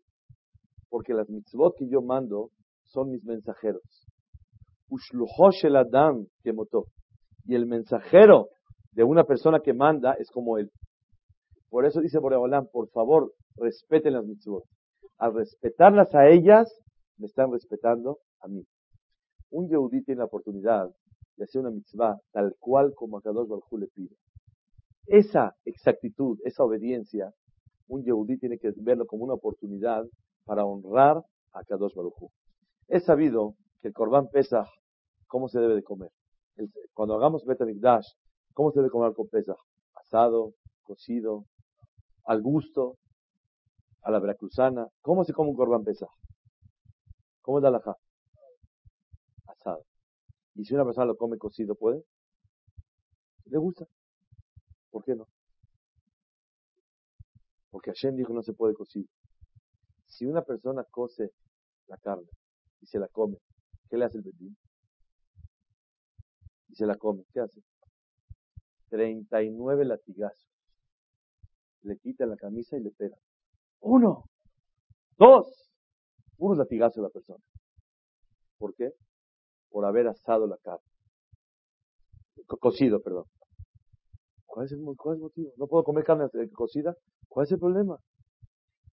[0.93, 2.51] Porque las mitzvot que yo mando
[2.83, 3.83] son mis mensajeros.
[4.91, 6.85] Shel adam kemoto.
[7.47, 8.51] Y el mensajero
[8.93, 10.71] de una persona que manda es como él.
[11.71, 14.65] Por eso dice Boreolam, por favor, respeten las mitzvot.
[15.17, 16.71] Al respetarlas a ellas,
[17.17, 18.63] me están respetando a mí.
[19.51, 20.91] Un yehudí tiene la oportunidad
[21.39, 24.15] de hacer una mitzvah tal cual como a Kadosh Baruj le pide.
[25.07, 27.33] Esa exactitud, esa obediencia,
[27.89, 30.05] un yehudí tiene que verlo como una oportunidad
[30.45, 32.31] para honrar a Kadosh Baruj
[32.89, 34.69] Es sabido que el Korban Pesach,
[35.27, 36.11] ¿cómo se debe de comer?
[36.93, 38.07] cuando hagamos Betamikdash,
[38.53, 39.57] ¿cómo se debe comer con Pesach?
[39.95, 41.47] Asado, cocido,
[42.25, 42.99] al gusto,
[44.03, 44.89] a la veracruzana.
[45.01, 46.11] ¿Cómo se come un corbán pesaj?
[47.41, 47.97] ¿Cómo es la alajá?
[49.47, 49.85] Asado.
[50.55, 52.05] ¿Y si una persona lo come cocido, puede?
[53.47, 53.87] ¿Le gusta?
[54.91, 55.27] ¿Por qué no?
[57.71, 59.09] Porque Hashem dijo no se puede cocido.
[60.13, 61.33] Si una persona cose
[61.87, 62.29] la carne
[62.83, 63.39] y se la come,
[63.89, 64.55] ¿qué le hace el bedín?
[66.69, 67.63] Y se la come, ¿qué hace?
[68.91, 70.51] 39 latigazos.
[71.81, 73.17] Le quita la camisa y le pega.
[73.81, 74.29] Uno,
[75.17, 75.73] dos,
[76.37, 77.43] unos latigazos a la persona.
[78.59, 78.93] ¿Por qué?
[79.71, 80.85] Por haber asado la carne.
[82.61, 83.25] cocido, perdón.
[84.45, 85.55] ¿Cuál es, el, motivo?
[85.57, 86.95] ¿No puedo comer carne cocida?
[87.29, 87.99] ¿Cuál es el problema?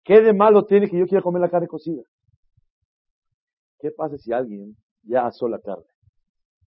[0.04, 2.02] ¿Qué de malo tiene que yo quiera comer la carne cocida?
[3.80, 5.86] ¿Qué pasa si alguien ya asó la carne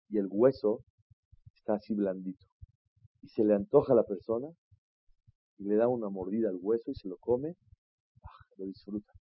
[0.08, 0.80] y el hueso
[1.54, 2.46] está así blandito
[3.22, 4.48] y se le antoja a la persona
[5.58, 7.54] y le da una mordida al hueso y se lo come,
[8.22, 9.12] ah, lo disfruta?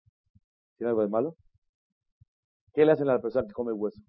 [0.77, 1.35] ¿Tiene algo de malo?
[2.73, 4.01] ¿Qué le hacen a la persona que come hueso?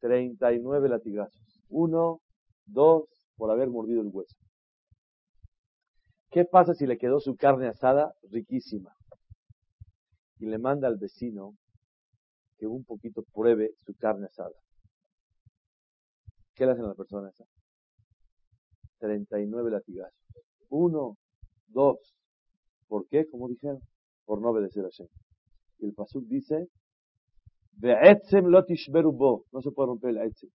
[0.00, 1.60] 39 latigazos.
[1.68, 2.20] Uno,
[2.64, 3.04] dos,
[3.36, 4.36] por haber mordido el hueso.
[6.36, 8.94] ¿Qué pasa si le quedó su carne asada riquísima?
[10.38, 11.56] Y le manda al vecino
[12.58, 14.52] que un poquito pruebe su carne asada.
[16.54, 17.46] ¿Qué le hacen a la persona esa?
[18.98, 20.20] 39 latigazos.
[20.68, 21.16] Uno,
[21.68, 22.14] dos.
[22.86, 23.26] ¿Por qué?
[23.30, 23.80] Como dijeron,
[24.26, 25.08] por no obedecer a Shem.
[25.78, 26.68] Y el Pasuk dice,
[27.80, 30.50] no se puede romper el etzem.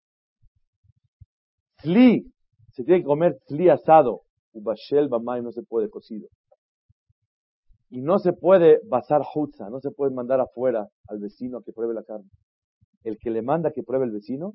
[1.77, 2.31] Tzli,
[2.71, 4.25] se tiene que comer tzli asado.
[4.53, 6.29] Ubashel bamay no se puede cocido.
[7.89, 11.73] Y no se puede basar hutza, no se puede mandar afuera al vecino a que
[11.73, 12.31] pruebe la carne.
[13.03, 14.55] El que le manda que pruebe el vecino,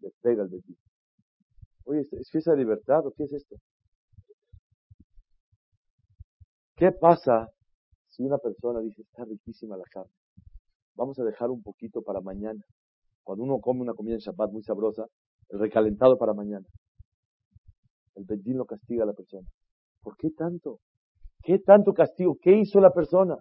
[0.00, 0.76] le pega al vecino.
[1.84, 3.56] Oye, ¿es fiesta de libertad o qué es esto?
[6.76, 7.48] ¿Qué pasa
[8.08, 10.12] si una persona dice, está riquísima la carne?
[10.94, 12.60] Vamos a dejar un poquito para mañana.
[13.22, 15.06] Cuando uno come una comida en Shabbat muy sabrosa,
[15.48, 16.66] el recalentado para mañana.
[18.16, 19.46] El Bedín lo castiga a la persona.
[20.02, 20.80] ¿Por qué tanto?
[21.42, 22.36] ¿Qué tanto castigo?
[22.40, 23.36] ¿Qué hizo la persona?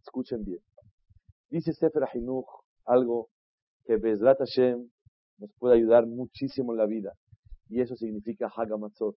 [0.00, 0.60] Escuchen bien.
[1.48, 2.46] Dice Sefer Ahinuch
[2.84, 3.28] algo
[3.84, 4.88] que Bezrat Hashem
[5.38, 7.12] nos puede ayudar muchísimo en la vida.
[7.68, 9.16] Y eso significa Hagamatzot.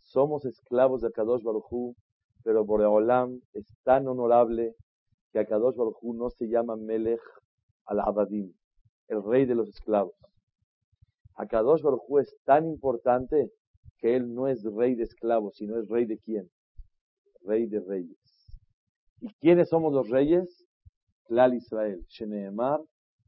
[0.00, 1.94] Somos esclavos de Kadosh Baruchu,
[2.42, 4.74] pero Boreolam es tan honorable
[5.32, 7.20] que Akadosh Baruj no se llama Melech
[7.86, 8.52] al-Abadim,
[9.08, 10.14] el rey de los esclavos.
[11.34, 13.50] Akadosh Baruj es tan importante
[13.98, 16.48] que él no es rey de esclavos, sino es rey de quién?
[17.42, 18.18] Rey de reyes.
[19.20, 20.64] ¿Y quiénes somos los reyes?
[21.24, 22.80] Klal Israel, Sheneemar,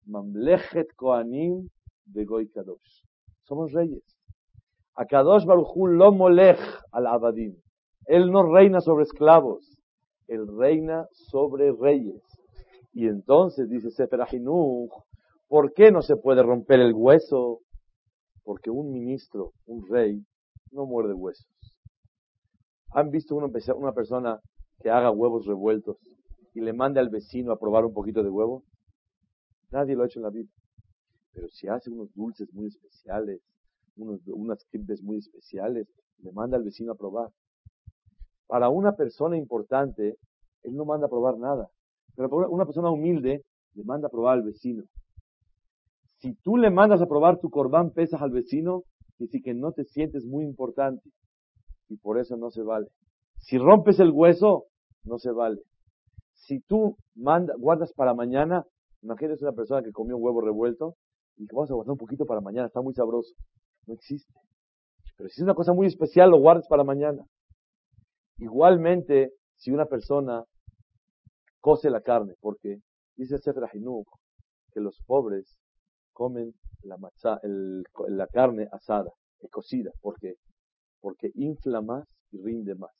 [0.06, 1.68] Mamlechet Koanim,
[2.06, 3.02] Begoy Kadosh.
[3.44, 4.04] Somos reyes.
[4.94, 6.60] Akadosh Baruj lo molech
[6.92, 7.56] al-Abadim.
[8.06, 9.78] Él no reina sobre esclavos
[10.28, 12.22] el reina sobre reyes.
[12.92, 14.20] Y entonces dice Sefer
[15.48, 17.60] ¿por qué no se puede romper el hueso?
[18.44, 20.22] Porque un ministro, un rey,
[20.72, 21.46] no muerde huesos.
[22.90, 24.40] ¿Han visto una, una persona
[24.80, 25.96] que haga huevos revueltos
[26.54, 28.64] y le mande al vecino a probar un poquito de huevo?
[29.70, 30.48] Nadie lo ha hecho en la vida.
[31.32, 33.40] Pero si hace unos dulces muy especiales,
[33.96, 35.86] unos, unas cripes muy especiales,
[36.18, 37.30] le manda al vecino a probar.
[38.46, 40.16] Para una persona importante,
[40.62, 41.68] él no manda a probar nada.
[42.16, 44.84] Pero para una persona humilde, le manda a probar al vecino.
[46.18, 48.82] Si tú le mandas a probar tu corbán pesas al vecino,
[49.18, 51.10] dice que no te sientes muy importante.
[51.88, 52.88] Y por eso no se vale.
[53.38, 54.64] Si rompes el hueso,
[55.04, 55.62] no se vale.
[56.34, 58.64] Si tú manda, guardas para mañana,
[59.02, 60.94] imagínate una persona que comió huevo revuelto
[61.36, 63.34] y que vamos a guardar un poquito para mañana, está muy sabroso.
[63.86, 64.32] No existe.
[65.16, 67.24] Pero si es una cosa muy especial, lo guardas para mañana.
[68.38, 70.44] Igualmente, si una persona
[71.60, 72.78] cose la carne, porque
[73.16, 73.64] dice Sefer
[74.72, 75.58] que los pobres
[76.18, 76.52] comen
[76.82, 76.96] la,
[78.08, 79.12] la carne asada,
[79.52, 80.34] cocida, ¿por qué?
[81.00, 82.90] Porque infla más y rinde más.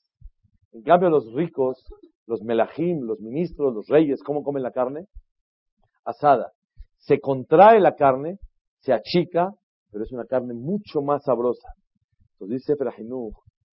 [0.71, 1.83] En cambio, los ricos,
[2.27, 5.07] los melajim, los ministros, los reyes, ¿cómo comen la carne?
[6.05, 6.53] Asada.
[6.97, 8.39] Se contrae la carne,
[8.79, 9.53] se achica,
[9.91, 11.67] pero es una carne mucho más sabrosa.
[12.33, 12.93] Entonces dice Sefer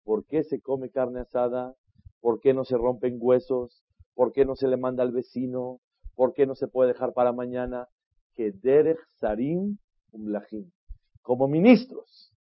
[0.05, 1.75] ¿por qué se come carne asada?
[2.21, 3.83] ¿Por qué no se rompen huesos?
[4.15, 5.81] ¿Por qué no se le manda al vecino?
[6.15, 7.89] ¿Por qué no se puede dejar para mañana?
[11.23, 12.33] Como ministros.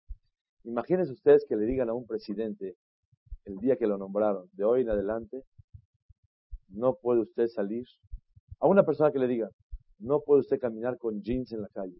[0.63, 2.75] Imagínense ustedes que le digan a un presidente
[3.45, 5.43] el día que lo nombraron, de hoy en adelante,
[6.69, 7.85] no puede usted salir.
[8.59, 9.49] A una persona que le diga,
[9.99, 11.99] no puede usted caminar con jeans en la calle.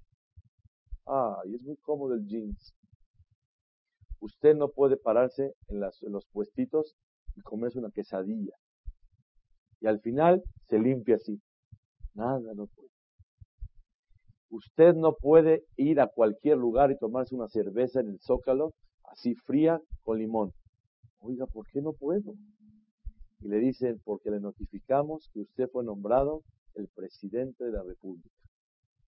[1.06, 2.74] Ah, y es muy cómodo el jeans.
[4.20, 6.96] Usted no puede pararse en, en los puestitos
[7.36, 8.56] y comerse una quesadilla.
[9.82, 11.42] Y al final se limpia así.
[12.14, 12.93] Nada, no puede.
[14.54, 19.34] Usted no puede ir a cualquier lugar y tomarse una cerveza en el zócalo, así
[19.34, 20.52] fría, con limón.
[21.22, 22.36] Oiga, ¿por qué no puedo?
[23.40, 26.44] Y le dicen, porque le notificamos que usted fue nombrado
[26.76, 28.30] el presidente de la República.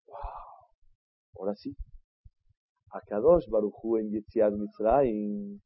[0.08, 0.18] ¡Wow!
[1.38, 1.76] Ahora sí.
[2.90, 5.60] A Kadosh Baruchu en Yetziad Mitzrayim,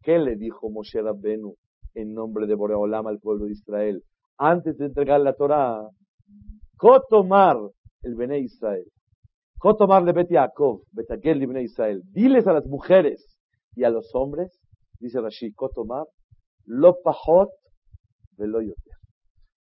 [0.00, 1.54] ¿qué le dijo Moshe Rabbenu?
[1.94, 4.02] en nombre de Boreolam al pueblo de Israel.
[4.38, 5.86] Antes de entregar la Torah,
[6.78, 7.58] Kotomar
[8.02, 8.86] el Bene Israel.
[9.62, 12.02] Bet Yaakov, Betagel Israel.
[12.12, 13.38] Diles a las mujeres
[13.74, 14.58] Y a los hombres,
[15.00, 16.06] dice Rashi Kotomar,
[16.64, 17.50] lo pajot
[18.36, 18.94] velo yoter.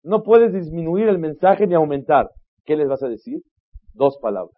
[0.03, 2.29] No puedes disminuir el mensaje ni aumentar.
[2.65, 3.41] ¿Qué les vas a decir?
[3.93, 4.55] Dos palabras.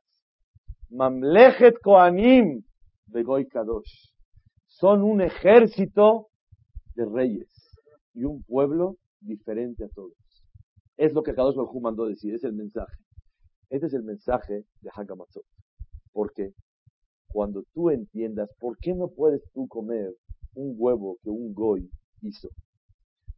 [0.90, 2.62] Mamlechet Koanim
[3.08, 4.12] Begoy Kadosh.
[4.68, 6.28] Son un ejército
[6.96, 7.50] de reyes
[8.14, 10.14] y un pueblo diferente a todos.
[10.98, 12.94] Es lo que Kadosh Baruj mandó decir, es el mensaje.
[13.70, 15.46] Este es el mensaje de Hakamatzot.
[16.12, 16.54] Porque
[17.28, 20.14] cuando tú entiendas por qué no puedes tú comer
[20.56, 21.90] un huevo que un goy
[22.22, 22.50] hizo,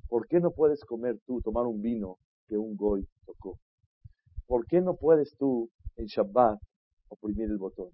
[0.07, 2.17] ¿por qué no puedes comer tú, tomar un vino
[2.47, 3.59] que un goy tocó?
[4.47, 6.59] ¿Por qué no puedes tú en Shabbat
[7.09, 7.89] oprimir el botón?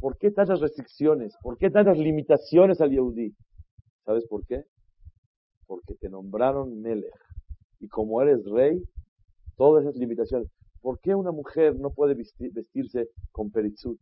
[0.00, 1.34] ¿Por qué tantas restricciones?
[1.42, 3.34] ¿Por qué tantas limitaciones al Yehudi?
[4.04, 4.64] ¿Sabes por qué?
[5.66, 7.12] Porque te nombraron Melech.
[7.80, 8.82] Y como eres rey,
[9.56, 10.48] todas esas limitaciones.
[10.80, 13.98] ¿Por qué una mujer no puede vestirse con peritzut?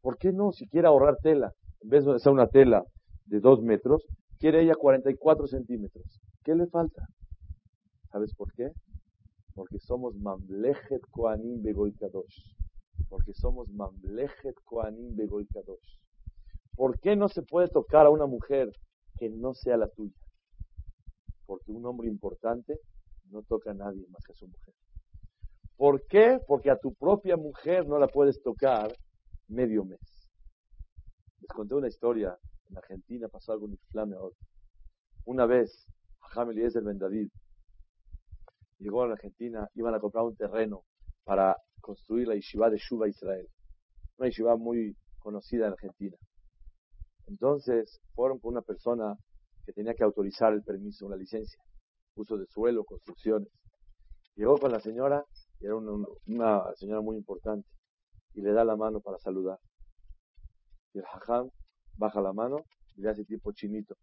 [0.00, 1.52] ¿Por qué no si quiere ahorrar tela?
[1.80, 2.84] En vez de usar una tela
[3.26, 4.06] de dos metros,
[4.38, 6.20] quiere ella 44 centímetros.
[6.42, 7.06] ¿Qué le falta?
[8.10, 8.70] ¿Sabes por qué?
[9.54, 12.54] Porque somos Mamlechet Koanim Begoy Kadosh.
[13.08, 15.98] Porque somos Mamlechet Koanim Begoy Kadosh.
[16.74, 18.70] ¿Por qué no se puede tocar a una mujer
[19.18, 20.14] que no sea la tuya?
[21.44, 22.78] Porque un hombre importante
[23.30, 24.74] no toca a nadie más que a su mujer.
[25.78, 26.40] ¿Por qué?
[26.44, 28.92] Porque a tu propia mujer no la puedes tocar
[29.46, 30.28] medio mes.
[31.40, 32.36] Les conté una historia.
[32.68, 34.16] En Argentina pasó algo inflame
[35.24, 35.86] Una vez,
[36.18, 37.28] Jajam Eliezer Ben David
[38.80, 40.82] llegó a la Argentina, iban a comprar un terreno
[41.24, 43.46] para construir la yeshiva de Shuba Israel.
[44.18, 46.16] Una yeshiva muy conocida en Argentina.
[47.28, 49.14] Entonces, fueron con una persona
[49.64, 51.62] que tenía que autorizar el permiso, una licencia,
[52.16, 53.48] uso de suelo, construcciones.
[54.34, 55.24] Llegó con la señora
[55.60, 57.68] era una, señora muy importante,
[58.34, 59.58] y le da la mano para saludar.
[60.92, 61.50] Y el hajam
[61.96, 63.96] baja la mano y le hace tipo chinito.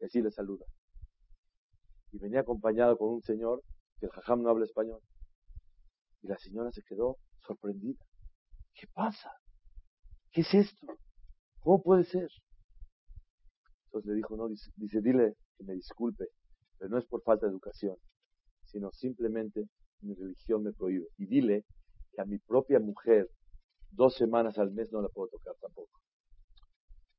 [0.00, 0.64] Y así le saluda.
[2.12, 3.62] Y venía acompañado con un señor
[3.98, 5.00] que el hajam no habla español.
[6.22, 8.04] Y la señora se quedó sorprendida.
[8.74, 9.30] ¿Qué pasa?
[10.30, 10.86] ¿Qué es esto?
[11.60, 12.28] ¿Cómo puede ser?
[13.86, 16.26] Entonces le dijo, no, dice, dice, dile que me disculpe,
[16.78, 17.96] pero no es por falta de educación,
[18.64, 19.68] sino simplemente
[20.04, 21.06] mi religión me prohíbe.
[21.18, 21.64] Y dile
[22.12, 23.28] que a mi propia mujer
[23.90, 26.00] dos semanas al mes no la puedo tocar tampoco.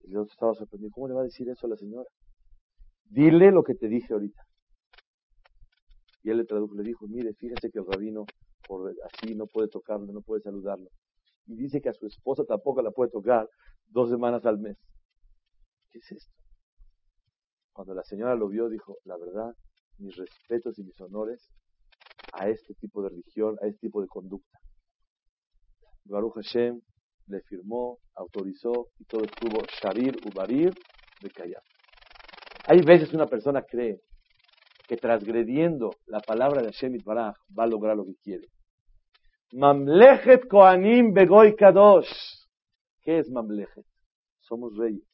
[0.02, 0.92] Y yo estaba sorprendido.
[0.94, 2.08] ¿Cómo le va a decir eso a la señora?
[3.06, 4.42] Dile lo que te dije ahorita.
[6.24, 8.26] Y él le tradujo, le dijo, mire, fíjese que el rabino
[8.68, 10.90] por así no puede tocarlo, no puede saludarlo.
[11.46, 13.48] Y dice que a su esposa tampoco la puede tocar
[13.88, 14.76] dos semanas al mes.
[15.92, 16.34] ¿Qué es esto?
[17.74, 19.54] Cuando la señora lo vio, dijo, la verdad,
[19.98, 21.52] mis respetos y mis honores
[22.38, 24.60] a este tipo de religión, a este tipo de conducta.
[26.06, 26.80] Baruch Hashem
[27.28, 30.74] le firmó, autorizó y todo estuvo Sharir Ubarir
[31.22, 31.64] de Kayab.
[32.68, 34.00] Hay veces una persona cree
[34.88, 38.48] que transgrediendo la palabra de Hashem Baraj va a lograr lo que quiere.
[39.54, 42.12] Mamlechet Koanim Begoy Kadosh.
[43.02, 43.86] ¿Qué es Mamlechet?
[44.40, 45.08] Somos reyes.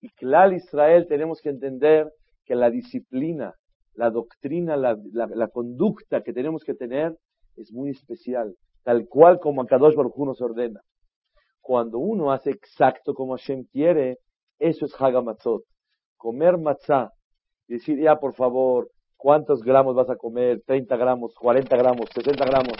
[0.00, 2.10] Y Klal Israel tenemos que entender
[2.44, 3.54] que la disciplina
[4.00, 7.14] la doctrina, la, la, conducta que tenemos que tener
[7.54, 10.80] es muy especial, tal cual como Akadosh Baruj Hu nos ordena.
[11.60, 14.16] Cuando uno hace exacto como Hashem quiere,
[14.58, 15.64] eso es Hagamatzot.
[16.16, 17.10] Comer matzah
[17.68, 20.62] y decir, ya por favor, ¿cuántos gramos vas a comer?
[20.66, 22.78] ¿30 gramos, 40 gramos, 60 gramos?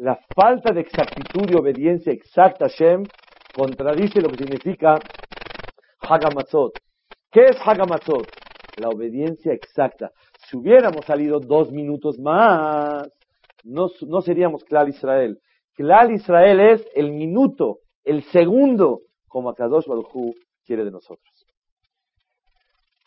[0.00, 3.04] La falta de exactitud y obediencia exacta a Hashem
[3.54, 4.98] contradice lo que significa
[6.00, 6.72] Hagamatzot.
[7.30, 8.39] ¿Qué es Hagamatzot?
[8.76, 10.12] La obediencia exacta.
[10.46, 13.08] Si hubiéramos salido dos minutos más,
[13.64, 15.40] no, no seríamos Klal Israel.
[15.74, 21.46] Klal Israel es el minuto, el segundo, como Akadosh Baruj quiere de nosotros.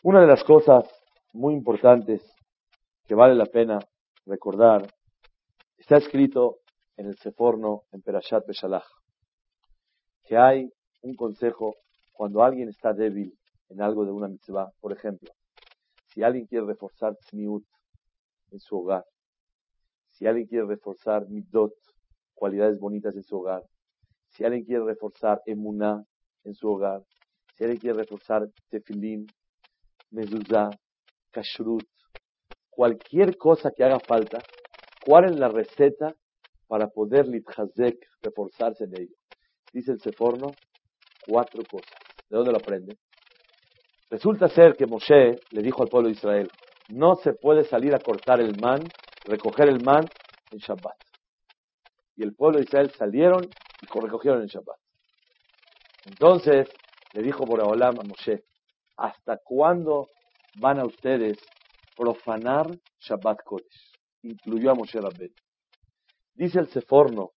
[0.02, 0.84] Una de las cosas
[1.32, 2.22] muy importantes
[3.06, 3.78] que vale la pena
[4.26, 4.86] recordar
[5.78, 6.58] está escrito
[6.96, 8.86] en el Seforno, en Perashat Beshalach,
[10.24, 10.70] que hay
[11.02, 11.74] un consejo
[12.12, 13.34] cuando alguien está débil
[13.68, 15.30] en algo de una mitzvah, por ejemplo,
[16.14, 17.64] si alguien quiere reforzar tzmiut
[18.52, 19.04] en su hogar,
[20.10, 21.74] si alguien quiere reforzar midot,
[22.34, 23.64] cualidades bonitas en su hogar,
[24.28, 26.04] si alguien quiere reforzar emuná
[26.44, 27.02] en su hogar,
[27.56, 29.26] si alguien quiere reforzar tefilín,
[30.10, 30.70] mezuzá,
[31.32, 31.84] kashrut,
[32.70, 34.40] cualquier cosa que haga falta,
[35.00, 36.14] ¿cuál es la receta
[36.68, 39.16] para poder litchazek, reforzarse en ello?
[39.72, 40.54] Dice el Seforno,
[41.26, 41.98] cuatro cosas.
[42.28, 42.96] ¿De dónde lo aprende?
[44.10, 46.50] Resulta ser que Moshe le dijo al pueblo de Israel,
[46.88, 48.82] no se puede salir a cortar el man,
[49.24, 50.08] recoger el man
[50.50, 50.96] en Shabbat.
[52.16, 53.44] Y el pueblo de Israel salieron
[53.80, 54.78] y recogieron en Shabbat.
[56.06, 56.68] Entonces,
[57.12, 58.44] le dijo Boraholam a Moshe,
[58.96, 60.08] ¿hasta cuándo
[60.56, 61.38] van a ustedes
[61.96, 62.66] profanar
[63.00, 63.92] Shabbat Kodesh?
[64.22, 65.34] Incluyó a Moshe Rabbeinu.
[66.34, 67.30] Dice el Seforno,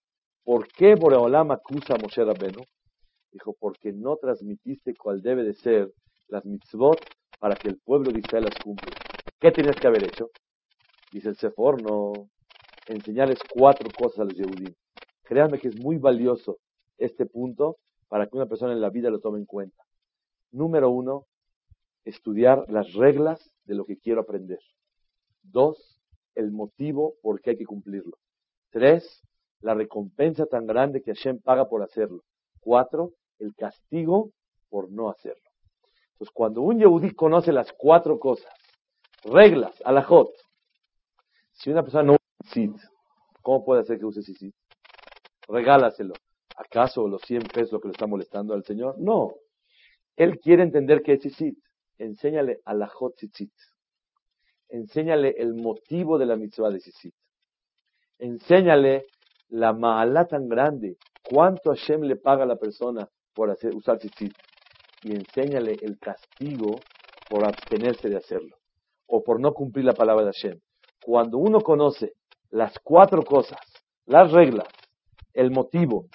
[0.43, 2.63] ¿por qué Boreolam acusa a Moshe Rabbeinu?
[3.31, 5.91] Dijo, porque no transmitiste cuál debe de ser
[6.29, 6.99] las mitzvot
[7.39, 8.95] para que el pueblo de Israel las cumpla.
[9.39, 10.29] ¿Qué tienes que haber hecho?
[11.11, 12.29] Dice el Seforno,
[12.87, 14.73] enseñarles cuatro cosas a los Yehudim.
[15.23, 16.57] Créanme que es muy valioso
[16.97, 19.83] este punto para que una persona en la vida lo tome en cuenta.
[20.51, 21.25] Número uno,
[22.05, 24.59] estudiar las reglas de lo que quiero aprender.
[25.43, 25.99] Dos,
[26.35, 28.17] el motivo por qué hay que cumplirlo.
[28.69, 29.21] Tres,
[29.61, 32.23] la recompensa tan grande que Hashem paga por hacerlo.
[32.59, 34.31] Cuatro, el castigo
[34.69, 35.46] por no hacerlo.
[36.17, 38.51] Entonces, cuando un Yehudí conoce las cuatro cosas,
[39.23, 40.31] reglas, alajot,
[41.53, 42.75] si una persona no usa sit,
[43.43, 44.55] ¿cómo puede hacer que use sit?
[45.47, 46.15] Regálaselo.
[46.55, 48.95] ¿Acaso los 100 pesos que le está molestando al Señor?
[48.97, 49.35] No.
[50.15, 51.55] Él quiere entender qué es sit.
[51.99, 53.53] Enséñale alajot tzitzit.
[54.69, 57.13] Enséñale el motivo de la mitzvah de tzitzit.
[58.17, 59.05] Enséñale
[59.49, 64.33] la ma'alá tan grande, cuánto Hashem le paga a la persona por hacer, usar tzitzit,
[65.03, 66.79] y enséñale el castigo
[67.29, 68.57] por abstenerse de hacerlo,
[69.05, 70.59] o por no cumplir la palabra de Hashem.
[71.03, 72.13] Cuando uno conoce
[72.49, 73.59] las cuatro cosas,
[74.05, 74.67] las reglas,
[75.33, 76.07] el motivo,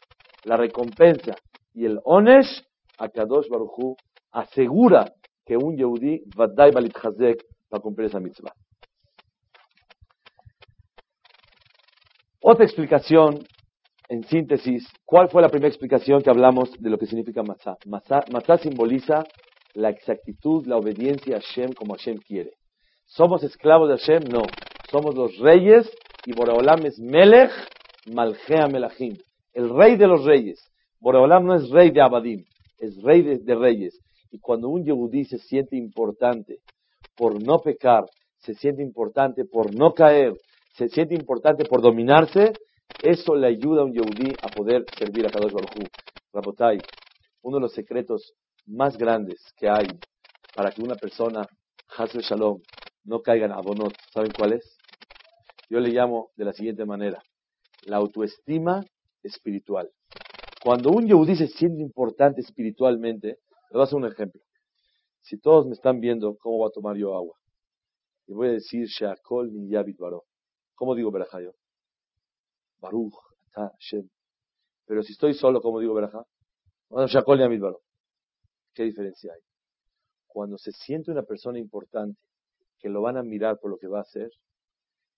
[0.44, 1.34] la recompensa
[1.74, 2.64] y el onesh,
[2.98, 3.96] Akadosh Baruchu
[4.30, 5.12] asegura
[5.44, 6.46] que un Yehudi va
[7.70, 8.52] a cumplir esa mitzvah.
[12.40, 13.38] Otra explicación,
[14.12, 17.78] en síntesis, ¿cuál fue la primera explicación que hablamos de lo que significa matzah?
[17.86, 19.24] Matzah, simboliza
[19.72, 22.50] la exactitud, la obediencia a Hashem como Hashem quiere.
[23.06, 24.30] ¿Somos esclavos de Hashem?
[24.30, 24.42] No.
[24.90, 25.90] Somos los reyes
[26.26, 27.52] y Boreolam es Melech
[28.12, 29.16] Malchea Melachim,
[29.54, 30.60] el rey de los reyes.
[31.00, 32.44] Boreolam no es rey de Abadim,
[32.80, 33.98] es rey de, reyes.
[34.30, 36.58] Y cuando un Yehudí se siente importante
[37.16, 38.04] por no pecar,
[38.40, 40.34] se siente importante por no caer,
[40.74, 42.52] se siente importante por dominarse,
[43.02, 45.88] eso le ayuda a un Yehudí a poder servir a Kadosh Baruj
[46.32, 46.78] Rabotai,
[47.42, 48.34] uno de los secretos
[48.66, 49.88] más grandes que hay
[50.54, 51.46] para que una persona,
[51.96, 52.60] Hasbe Shalom,
[53.04, 54.76] no caiga en abonot, ¿saben cuál es?
[55.68, 57.22] Yo le llamo de la siguiente manera,
[57.86, 58.84] la autoestima
[59.22, 59.90] espiritual.
[60.62, 64.40] Cuando un Yehudí se siente importante espiritualmente, le voy a hacer un ejemplo.
[65.22, 67.36] Si todos me están viendo, ¿cómo va a tomar yo agua?
[68.26, 70.24] Y voy a decir, Shakol ni Yabit Baro.
[70.74, 71.38] ¿Cómo digo Berajá
[72.82, 73.14] Baruch,
[73.54, 74.08] Hashem.
[74.86, 76.24] Pero si estoy solo, ¿cómo digo Berajá?
[78.74, 79.40] ¿Qué diferencia hay?
[80.26, 82.20] Cuando se siente una persona importante,
[82.78, 84.30] que lo van a mirar por lo que va a hacer,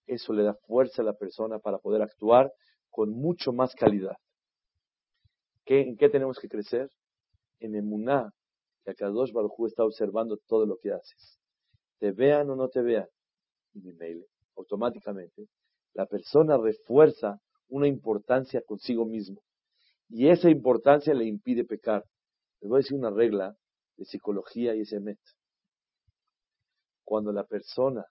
[0.07, 2.53] eso le da fuerza a la persona para poder actuar
[2.91, 4.17] con mucho más calidad.
[5.65, 6.91] ¿En qué tenemos que crecer?
[7.59, 8.31] En Emuná,
[8.85, 11.41] que Akadosh Baruj está observando todo lo que haces.
[11.99, 13.09] Te vean o no te vean.
[13.73, 13.91] Y
[14.57, 15.47] automáticamente,
[15.95, 19.41] la persona refuerza una importancia consigo mismo.
[20.09, 22.05] Y esa importancia le impide pecar.
[22.61, 23.57] Les voy a decir una regla
[23.97, 25.19] de psicología y ese met.
[27.05, 28.05] Cuando la persona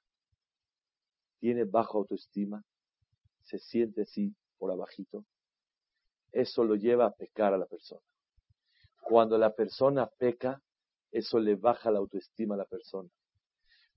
[1.39, 2.64] tiene baja autoestima,
[3.43, 5.26] se siente así por abajito,
[6.32, 8.01] eso lo lleva a pecar a la persona.
[9.01, 10.62] Cuando la persona peca,
[11.12, 13.10] eso le baja la autoestima a la persona.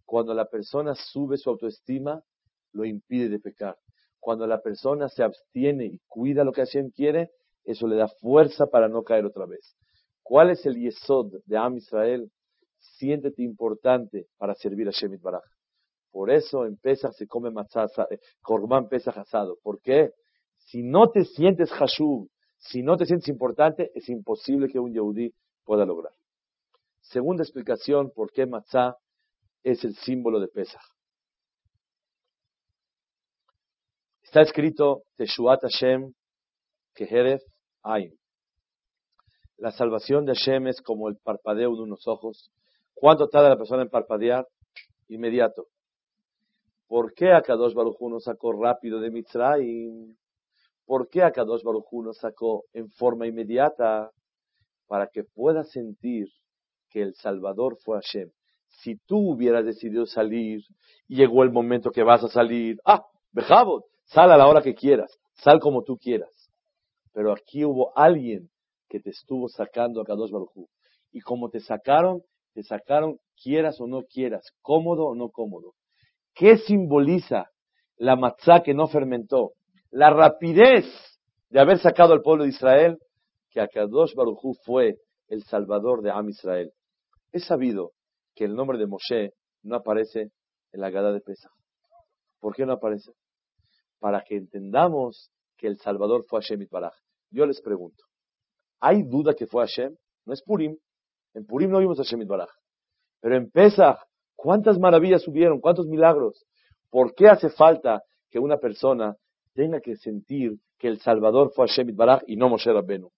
[0.04, 2.22] Cuando la persona sube su autoestima,
[2.72, 3.78] lo impide de pecar.
[4.26, 7.30] Cuando la persona se abstiene y cuida lo que Hashem quiere,
[7.62, 9.76] eso le da fuerza para no caer otra vez.
[10.20, 12.28] ¿Cuál es el yesod de Am Israel?
[12.76, 15.44] Siéntete importante para servir a Shemit Baraj.
[16.10, 19.58] Por eso en Pesach se come matzah, eh, korban Pesach asado.
[19.62, 20.10] ¿Por qué?
[20.56, 25.32] Si no te sientes hashub, si no te sientes importante, es imposible que un yehudí
[25.64, 26.12] pueda lograr.
[27.00, 28.96] Segunda explicación por qué matzah
[29.62, 30.95] es el símbolo de Pesach.
[34.36, 36.12] Está escrito Teshuat Hashem
[36.94, 37.40] Keheref
[37.82, 38.12] Ain.
[39.56, 42.50] La salvación de Hashem es como el parpadeo de unos ojos.
[42.92, 44.46] ¿Cuánto tarda la persona en parpadear?
[45.08, 45.68] Inmediato.
[46.86, 50.14] ¿Por qué Akadosh Baruj Hu nos sacó rápido de Mitzrayim?
[50.84, 54.10] ¿Por qué Akadosh Baruj Hu nos sacó en forma inmediata?
[54.86, 56.28] Para que pueda sentir
[56.90, 58.30] que el Salvador fue Hashem.
[58.68, 60.60] Si tú hubieras decidido salir
[61.08, 64.74] y llegó el momento que vas a salir, ah, Bejabot, sal a la hora que
[64.74, 66.30] quieras, sal como tú quieras.
[67.12, 68.50] Pero aquí hubo alguien
[68.88, 70.68] que te estuvo sacando a Kadosh Baruj
[71.12, 72.22] Y como te sacaron,
[72.54, 75.72] te sacaron quieras o no quieras, cómodo o no cómodo.
[76.34, 77.50] ¿Qué simboliza
[77.96, 79.52] la matzá que no fermentó?
[79.90, 80.84] La rapidez
[81.48, 82.98] de haber sacado al pueblo de Israel,
[83.50, 84.96] que Akadosh Baruj fue
[85.28, 86.72] el Salvador de Am Israel.
[87.32, 87.92] Es sabido
[88.34, 89.32] que el nombre de Moshe
[89.62, 90.30] no aparece
[90.72, 91.50] en la Gada de Pesach.
[92.40, 93.12] ¿Por qué no aparece?
[93.98, 96.94] Para que entendamos que el Salvador fue Hashem Itbaraj.
[97.30, 98.04] Yo les pregunto,
[98.80, 99.96] ¿hay duda que fue Hashem?
[100.24, 100.76] No es Purim.
[101.34, 102.50] En Purim no vimos a Hashem Itbaraj.
[103.20, 103.98] Pero en Pesach,
[104.34, 105.60] ¿cuántas maravillas hubieron?
[105.60, 106.44] ¿Cuántos milagros?
[106.90, 109.16] ¿Por qué hace falta que una persona
[109.54, 113.10] tenga que sentir que el Salvador fue Hashem Itbaraj y no Moshe Rabbenu?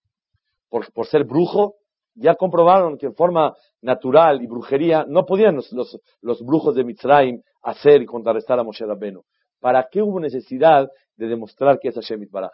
[0.69, 1.77] Por, ser brujo,
[2.15, 5.73] ya comprobaron que en forma natural y brujería no podían los,
[6.21, 9.23] los, brujos de Mitzrayim hacer y contrarrestar a Moshe Rabbenu.
[9.61, 12.53] ¿Para qué hubo necesidad de demostrar que es Hashem Itbaraj?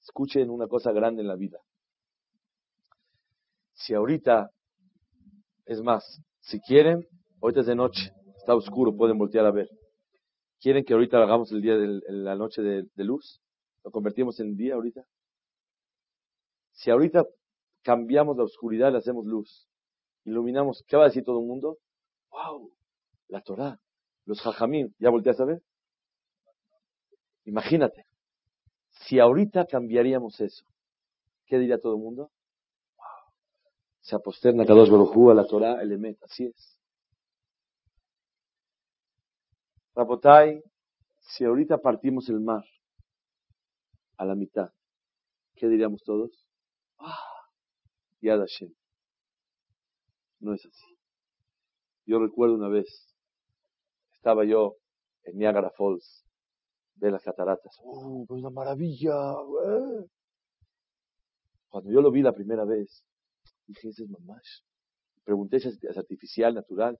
[0.00, 1.58] Escuchen una cosa grande en la vida.
[3.74, 4.50] Si ahorita,
[5.66, 7.06] es más, si quieren,
[7.40, 9.68] ahorita es de noche, está oscuro, pueden voltear a ver.
[10.60, 13.40] ¿Quieren que ahorita hagamos el día de la noche de, luz?
[13.84, 15.02] ¿Lo convertimos en día ahorita?
[16.70, 17.24] Si ahorita
[17.82, 19.66] cambiamos la oscuridad le hacemos luz.
[20.24, 20.84] Iluminamos.
[20.86, 21.78] ¿Qué va a decir todo el mundo?
[22.30, 22.70] ¡Wow!
[23.26, 23.76] La Torah.
[24.24, 24.94] Los jajamín.
[25.00, 25.62] ¿Ya volteas a ver?
[27.44, 28.06] Imagínate.
[28.90, 30.64] Si ahorita cambiaríamos eso,
[31.46, 32.30] ¿qué diría todo el mundo?
[32.96, 33.32] ¡Wow!
[34.00, 36.22] Se aposterna dos Barujú a la Torah, el Emet.
[36.22, 36.78] Así es.
[39.94, 40.62] Rabotai,
[41.20, 42.64] si ahorita partimos el mar
[44.16, 44.70] a la mitad,
[45.54, 46.46] ¿qué diríamos todos?
[46.98, 47.18] ¡Ah!
[48.22, 48.72] Yad Hashem.
[50.40, 50.98] No es así.
[52.06, 52.86] Yo recuerdo una vez,
[54.14, 54.76] estaba yo
[55.24, 56.24] en Niagara Falls,
[57.06, 57.76] de las cataratas.
[57.82, 59.34] ¡Oh, pues una maravilla!
[61.68, 63.04] Cuando yo lo vi la primera vez,
[63.66, 64.60] dije, ese es mamash.
[65.24, 66.98] Pregunté si es artificial, natural.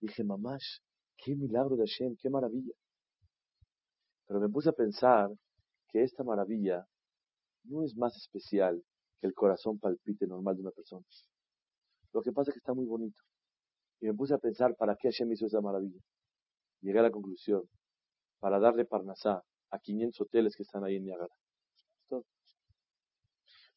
[0.00, 0.78] Dije, mamash,
[1.16, 2.72] qué milagro de Hashem, qué maravilla.
[4.26, 5.30] Pero me puse a pensar
[5.88, 6.84] que esta maravilla
[7.64, 8.82] no es más especial
[9.20, 11.04] que el corazón palpite normal de una persona.
[12.12, 13.20] Lo que pasa es que está muy bonito.
[14.00, 16.00] Y me puse a pensar, ¿para qué Hashem hizo esa maravilla?
[16.80, 17.62] Llegué a la conclusión,
[18.46, 19.42] para darle parnasá
[19.72, 21.34] a 500 hoteles que están ahí en Niagara.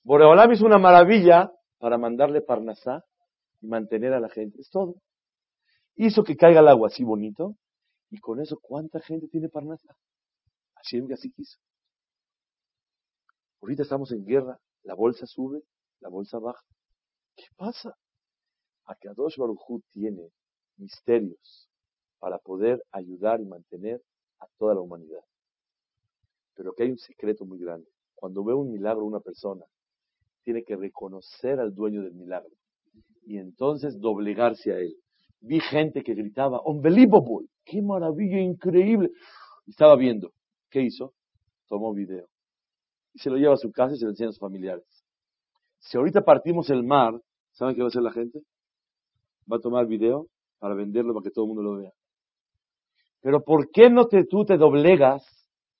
[0.03, 3.03] Boreolam hizo una maravilla para mandarle parnasá
[3.61, 4.61] y mantener a la gente.
[4.61, 5.01] Es todo.
[5.95, 7.55] Hizo que caiga el agua así bonito
[8.11, 9.95] y con eso, ¿cuánta gente tiene parnasá?
[10.75, 11.57] Hashem así quiso.
[13.63, 15.63] Ahorita estamos en guerra la bolsa sube,
[15.99, 16.63] la bolsa baja.
[17.35, 17.95] ¿Qué pasa?
[18.85, 20.29] Akadosh Baruj tiene
[20.77, 21.67] misterios
[22.19, 24.03] para poder ayudar y mantener
[24.39, 25.23] a toda la humanidad.
[26.55, 27.87] Pero que hay un secreto muy grande.
[28.15, 29.65] Cuando ve un milagro una persona,
[30.43, 32.51] tiene que reconocer al dueño del milagro
[33.23, 34.95] y entonces doblegarse a él.
[35.41, 39.11] Vi gente que gritaba, unbelievable, qué maravilla, increíble.
[39.67, 40.31] estaba viendo.
[40.69, 41.13] ¿Qué hizo?
[41.67, 42.27] Tomó video
[43.13, 44.85] y se lo lleva a su casa y se lo enseña a sus familiares.
[45.79, 47.19] Si ahorita partimos el mar,
[47.51, 48.39] ¿saben qué va a hacer la gente?
[49.51, 50.27] Va a tomar video
[50.59, 51.91] para venderlo para que todo el mundo lo vea.
[53.21, 55.23] Pero ¿por qué no te, tú te doblegas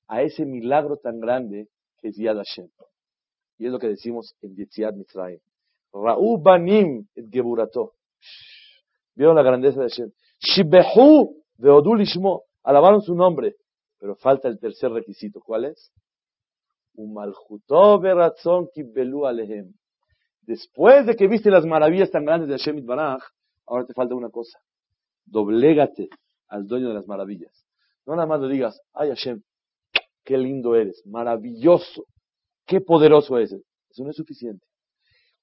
[0.07, 1.67] a ese milagro tan grande
[1.97, 2.69] que es Yad Hashem?
[3.57, 5.39] Y es lo que decimos en Yetziat Mitzrayim.
[5.93, 7.93] Ra'u banim et geburato.
[9.15, 10.11] Vieron la grandeza de Hashem.
[10.39, 12.43] Shibehu veodu lishmo.
[12.63, 13.55] Alabaron su nombre.
[13.99, 15.41] Pero falta el tercer requisito.
[15.41, 15.91] ¿Cuál es?
[20.41, 23.21] Después de que viste las maravillas tan grandes de Hashem Baraj,
[23.65, 24.59] ahora te falta una cosa.
[25.25, 26.09] Doblégate
[26.49, 27.65] al dueño de las maravillas.
[28.05, 29.41] No nada más le digas, ay Hashem,
[30.23, 32.05] qué lindo eres, maravilloso,
[32.65, 33.53] qué poderoso eres.
[33.53, 34.65] Eso no es suficiente.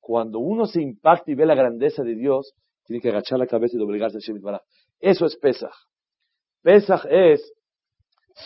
[0.00, 2.54] Cuando uno se impacta y ve la grandeza de Dios,
[2.84, 4.62] tiene que agachar la cabeza y doblegarse a Hashem Baraj.
[5.00, 5.74] Eso es Pesach.
[6.62, 7.52] Pesach es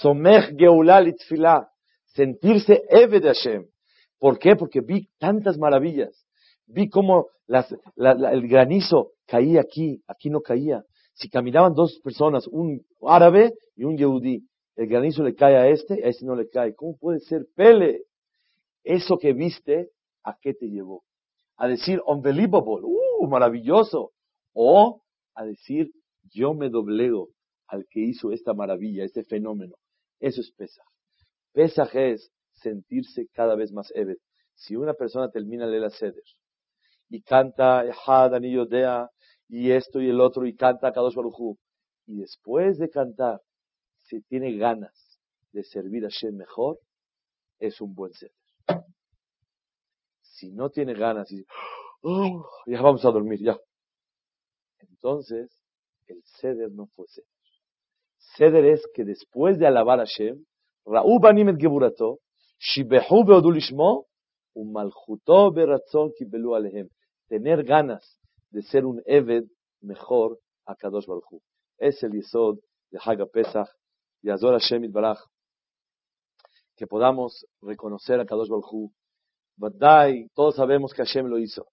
[0.01, 1.69] Somech Geulal Itfilah
[2.07, 3.67] sentirse Eve de Hashem.
[4.19, 4.57] ¿Por qué?
[4.57, 6.27] Porque vi tantas maravillas.
[6.67, 10.85] Vi cómo el granizo caía aquí, aquí no caía.
[11.15, 14.47] Si caminaban dos personas, un árabe y un yehudí,
[14.77, 16.75] el granizo le cae a este, a este no le cae.
[16.75, 18.05] ¿Cómo puede ser pele?
[18.83, 19.91] Eso que viste,
[20.25, 21.03] ¿a qué te llevó?
[21.57, 24.13] A decir unbelievable, uh, maravilloso.
[24.55, 25.03] O
[25.35, 25.91] a decir,
[26.33, 27.29] yo me doblego
[27.67, 29.75] al que hizo esta maravilla, este fenómeno.
[30.19, 30.83] Eso es pesa.
[31.53, 34.17] Pesaj es sentirse cada vez más Eved.
[34.55, 36.23] Si una persona termina la Seder
[37.09, 39.09] y canta Ehad Yodea
[39.50, 41.58] y esto y el otro y canta Kadosh Baruchu
[42.08, 43.42] y después de cantar
[43.98, 45.20] se tiene ganas
[45.52, 46.78] de servir a Shem mejor,
[47.60, 48.34] es un buen Seder.
[50.22, 51.46] Si no tiene ganas y
[52.02, 53.58] oh, ya vamos a dormir, ya.
[54.80, 55.50] Entonces,
[56.08, 57.30] el Seder no fue Seder.
[58.18, 60.44] Seder es que después de alabar a Shem,
[60.88, 62.18] ראו בנים את גבורתו,
[62.60, 64.04] שיבחו והודו לשמו,
[64.56, 66.88] ומלכותו ברצון קיבלו עליהם.
[67.28, 68.19] tener ganas
[68.51, 69.45] de ser un Eved
[69.81, 71.41] mejor a Kadosh Baruch Hu.
[71.79, 72.59] Es el Yesod
[72.91, 73.69] de Haga Pesach
[74.23, 75.19] y Azor Hashem Baraj.
[76.77, 78.93] Que podamos reconocer a Kadosh Baruch Hu.
[80.35, 81.67] todos sabemos que Hashem lo hizo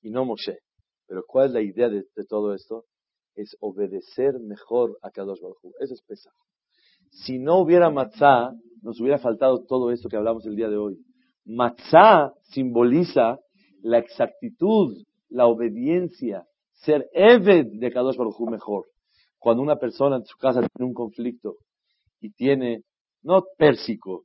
[0.00, 0.58] y no Moshe.
[1.06, 2.84] Pero ¿cuál es la idea de, todo esto?
[3.34, 5.72] Es obedecer mejor a Kadosh Baruch Hu.
[5.80, 6.34] Eso es Pesach.
[7.10, 8.52] Si no hubiera matzah,
[8.82, 10.98] nos hubiera faltado todo esto que hablamos el día de hoy.
[11.44, 13.38] Matzah simboliza
[13.82, 14.94] la exactitud,
[15.28, 18.86] la obediencia, ser Eved de Kadosh Baruj mejor.
[19.38, 21.56] Cuando una persona en su casa tiene un conflicto
[22.20, 22.82] y tiene,
[23.22, 24.24] no pérsico,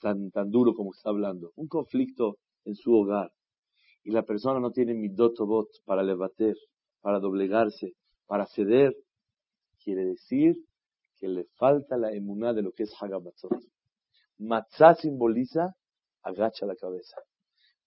[0.00, 3.30] tan, tan duro como está hablando, un conflicto en su hogar,
[4.04, 6.56] y la persona no tiene midotobot para levater,
[7.00, 7.94] para doblegarse,
[8.26, 8.94] para ceder,
[9.82, 10.56] quiere decir
[11.18, 13.52] que le falta la emuná de lo que es Hagabatzot.
[14.38, 15.74] Matzah simboliza,
[16.22, 17.16] agacha la cabeza.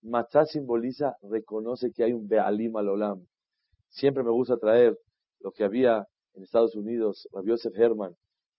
[0.04, 3.28] Matzah simboliza, reconoce que hay un Be'alim al Olam.
[3.90, 4.98] Siempre me gusta traer
[5.40, 8.16] lo que había en Estados Unidos, Rabbi Yosef Herman,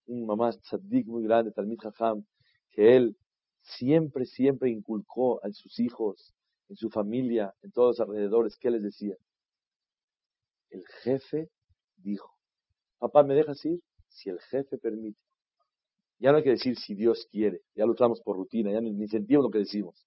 [0.06, 2.24] un mamá tzaddik muy grande, Talmid Jajam,
[2.70, 3.16] que él
[3.62, 6.32] siempre, siempre inculcó a sus hijos,
[6.68, 9.16] en su familia, en todos los alrededores, ¿qué les decía?
[10.70, 11.50] El jefe
[11.96, 12.30] dijo,
[12.98, 13.80] papá, ¿me dejas ir?
[14.08, 15.18] Si el jefe permite.
[16.18, 19.08] Ya no hay que decir si Dios quiere, ya lo usamos por rutina, ya ni
[19.08, 20.06] sentimos lo que decimos.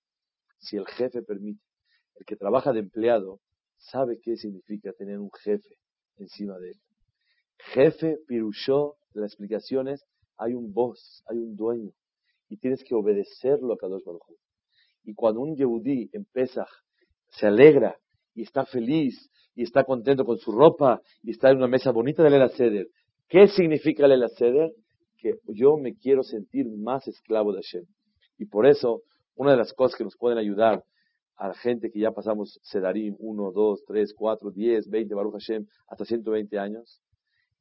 [0.59, 1.61] Si el jefe permite.
[2.15, 3.39] El que trabaja de empleado
[3.77, 5.77] sabe qué significa tener un jefe
[6.17, 6.79] encima de él.
[7.73, 10.05] Jefe, pirushó, la explicación es,
[10.37, 11.91] hay un boss, hay un dueño,
[12.49, 14.23] y tienes que obedecerlo a Kadosh Baruj
[15.03, 16.69] Y cuando un Yehudí en Pesach
[17.31, 17.97] se alegra
[18.33, 22.23] y está feliz y está contento con su ropa y está en una mesa bonita
[22.23, 22.87] de Lela Seder,
[23.27, 24.71] ¿qué significa Lela Seder?
[25.17, 27.85] que yo me quiero sentir más esclavo de Hashem.
[28.37, 29.01] Y por eso,
[29.35, 30.83] una de las cosas que nos pueden ayudar
[31.37, 35.65] a la gente que ya pasamos Sedarim 1, 2, 3, 4, 10, 20, Baruch Hashem,
[35.87, 37.01] hasta 120 años,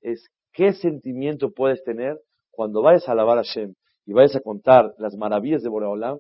[0.01, 2.19] es qué sentimiento puedes tener
[2.51, 3.75] cuando vayas a alabar a Hashem
[4.07, 6.19] y vayas a contar las maravillas de Boreolam,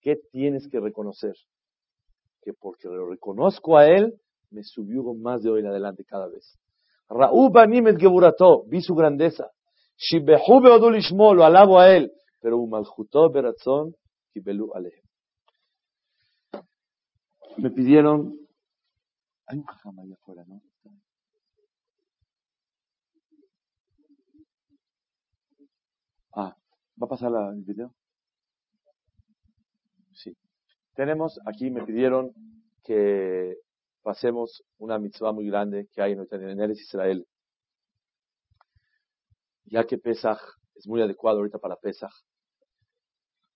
[0.00, 1.34] ¿qué tienes que reconocer?
[2.42, 4.14] Que porque lo reconozco a Él,
[4.50, 6.58] me subió más de hoy en adelante cada vez.
[7.08, 9.50] Ra'uba Nimet Geburato, vi su grandeza.
[9.96, 13.94] Shibehu beodu lishmo, lo alabo a él, pero umaljuto beratzon
[14.36, 15.04] kibelu alejem.
[17.56, 18.38] Me pidieron,
[19.46, 20.60] hay un jajam ahí afuera, ¿no?
[26.34, 26.54] Ah,
[27.00, 27.94] ¿va a pasar la, el video?
[30.12, 30.36] Sí.
[30.94, 32.34] Tenemos, aquí me pidieron
[32.84, 33.56] que
[34.02, 37.26] pasemos una mitzvah muy grande que hay en, en Eres Israel
[39.64, 40.40] ya que Pesach
[40.74, 42.12] es muy adecuado ahorita para Pesach.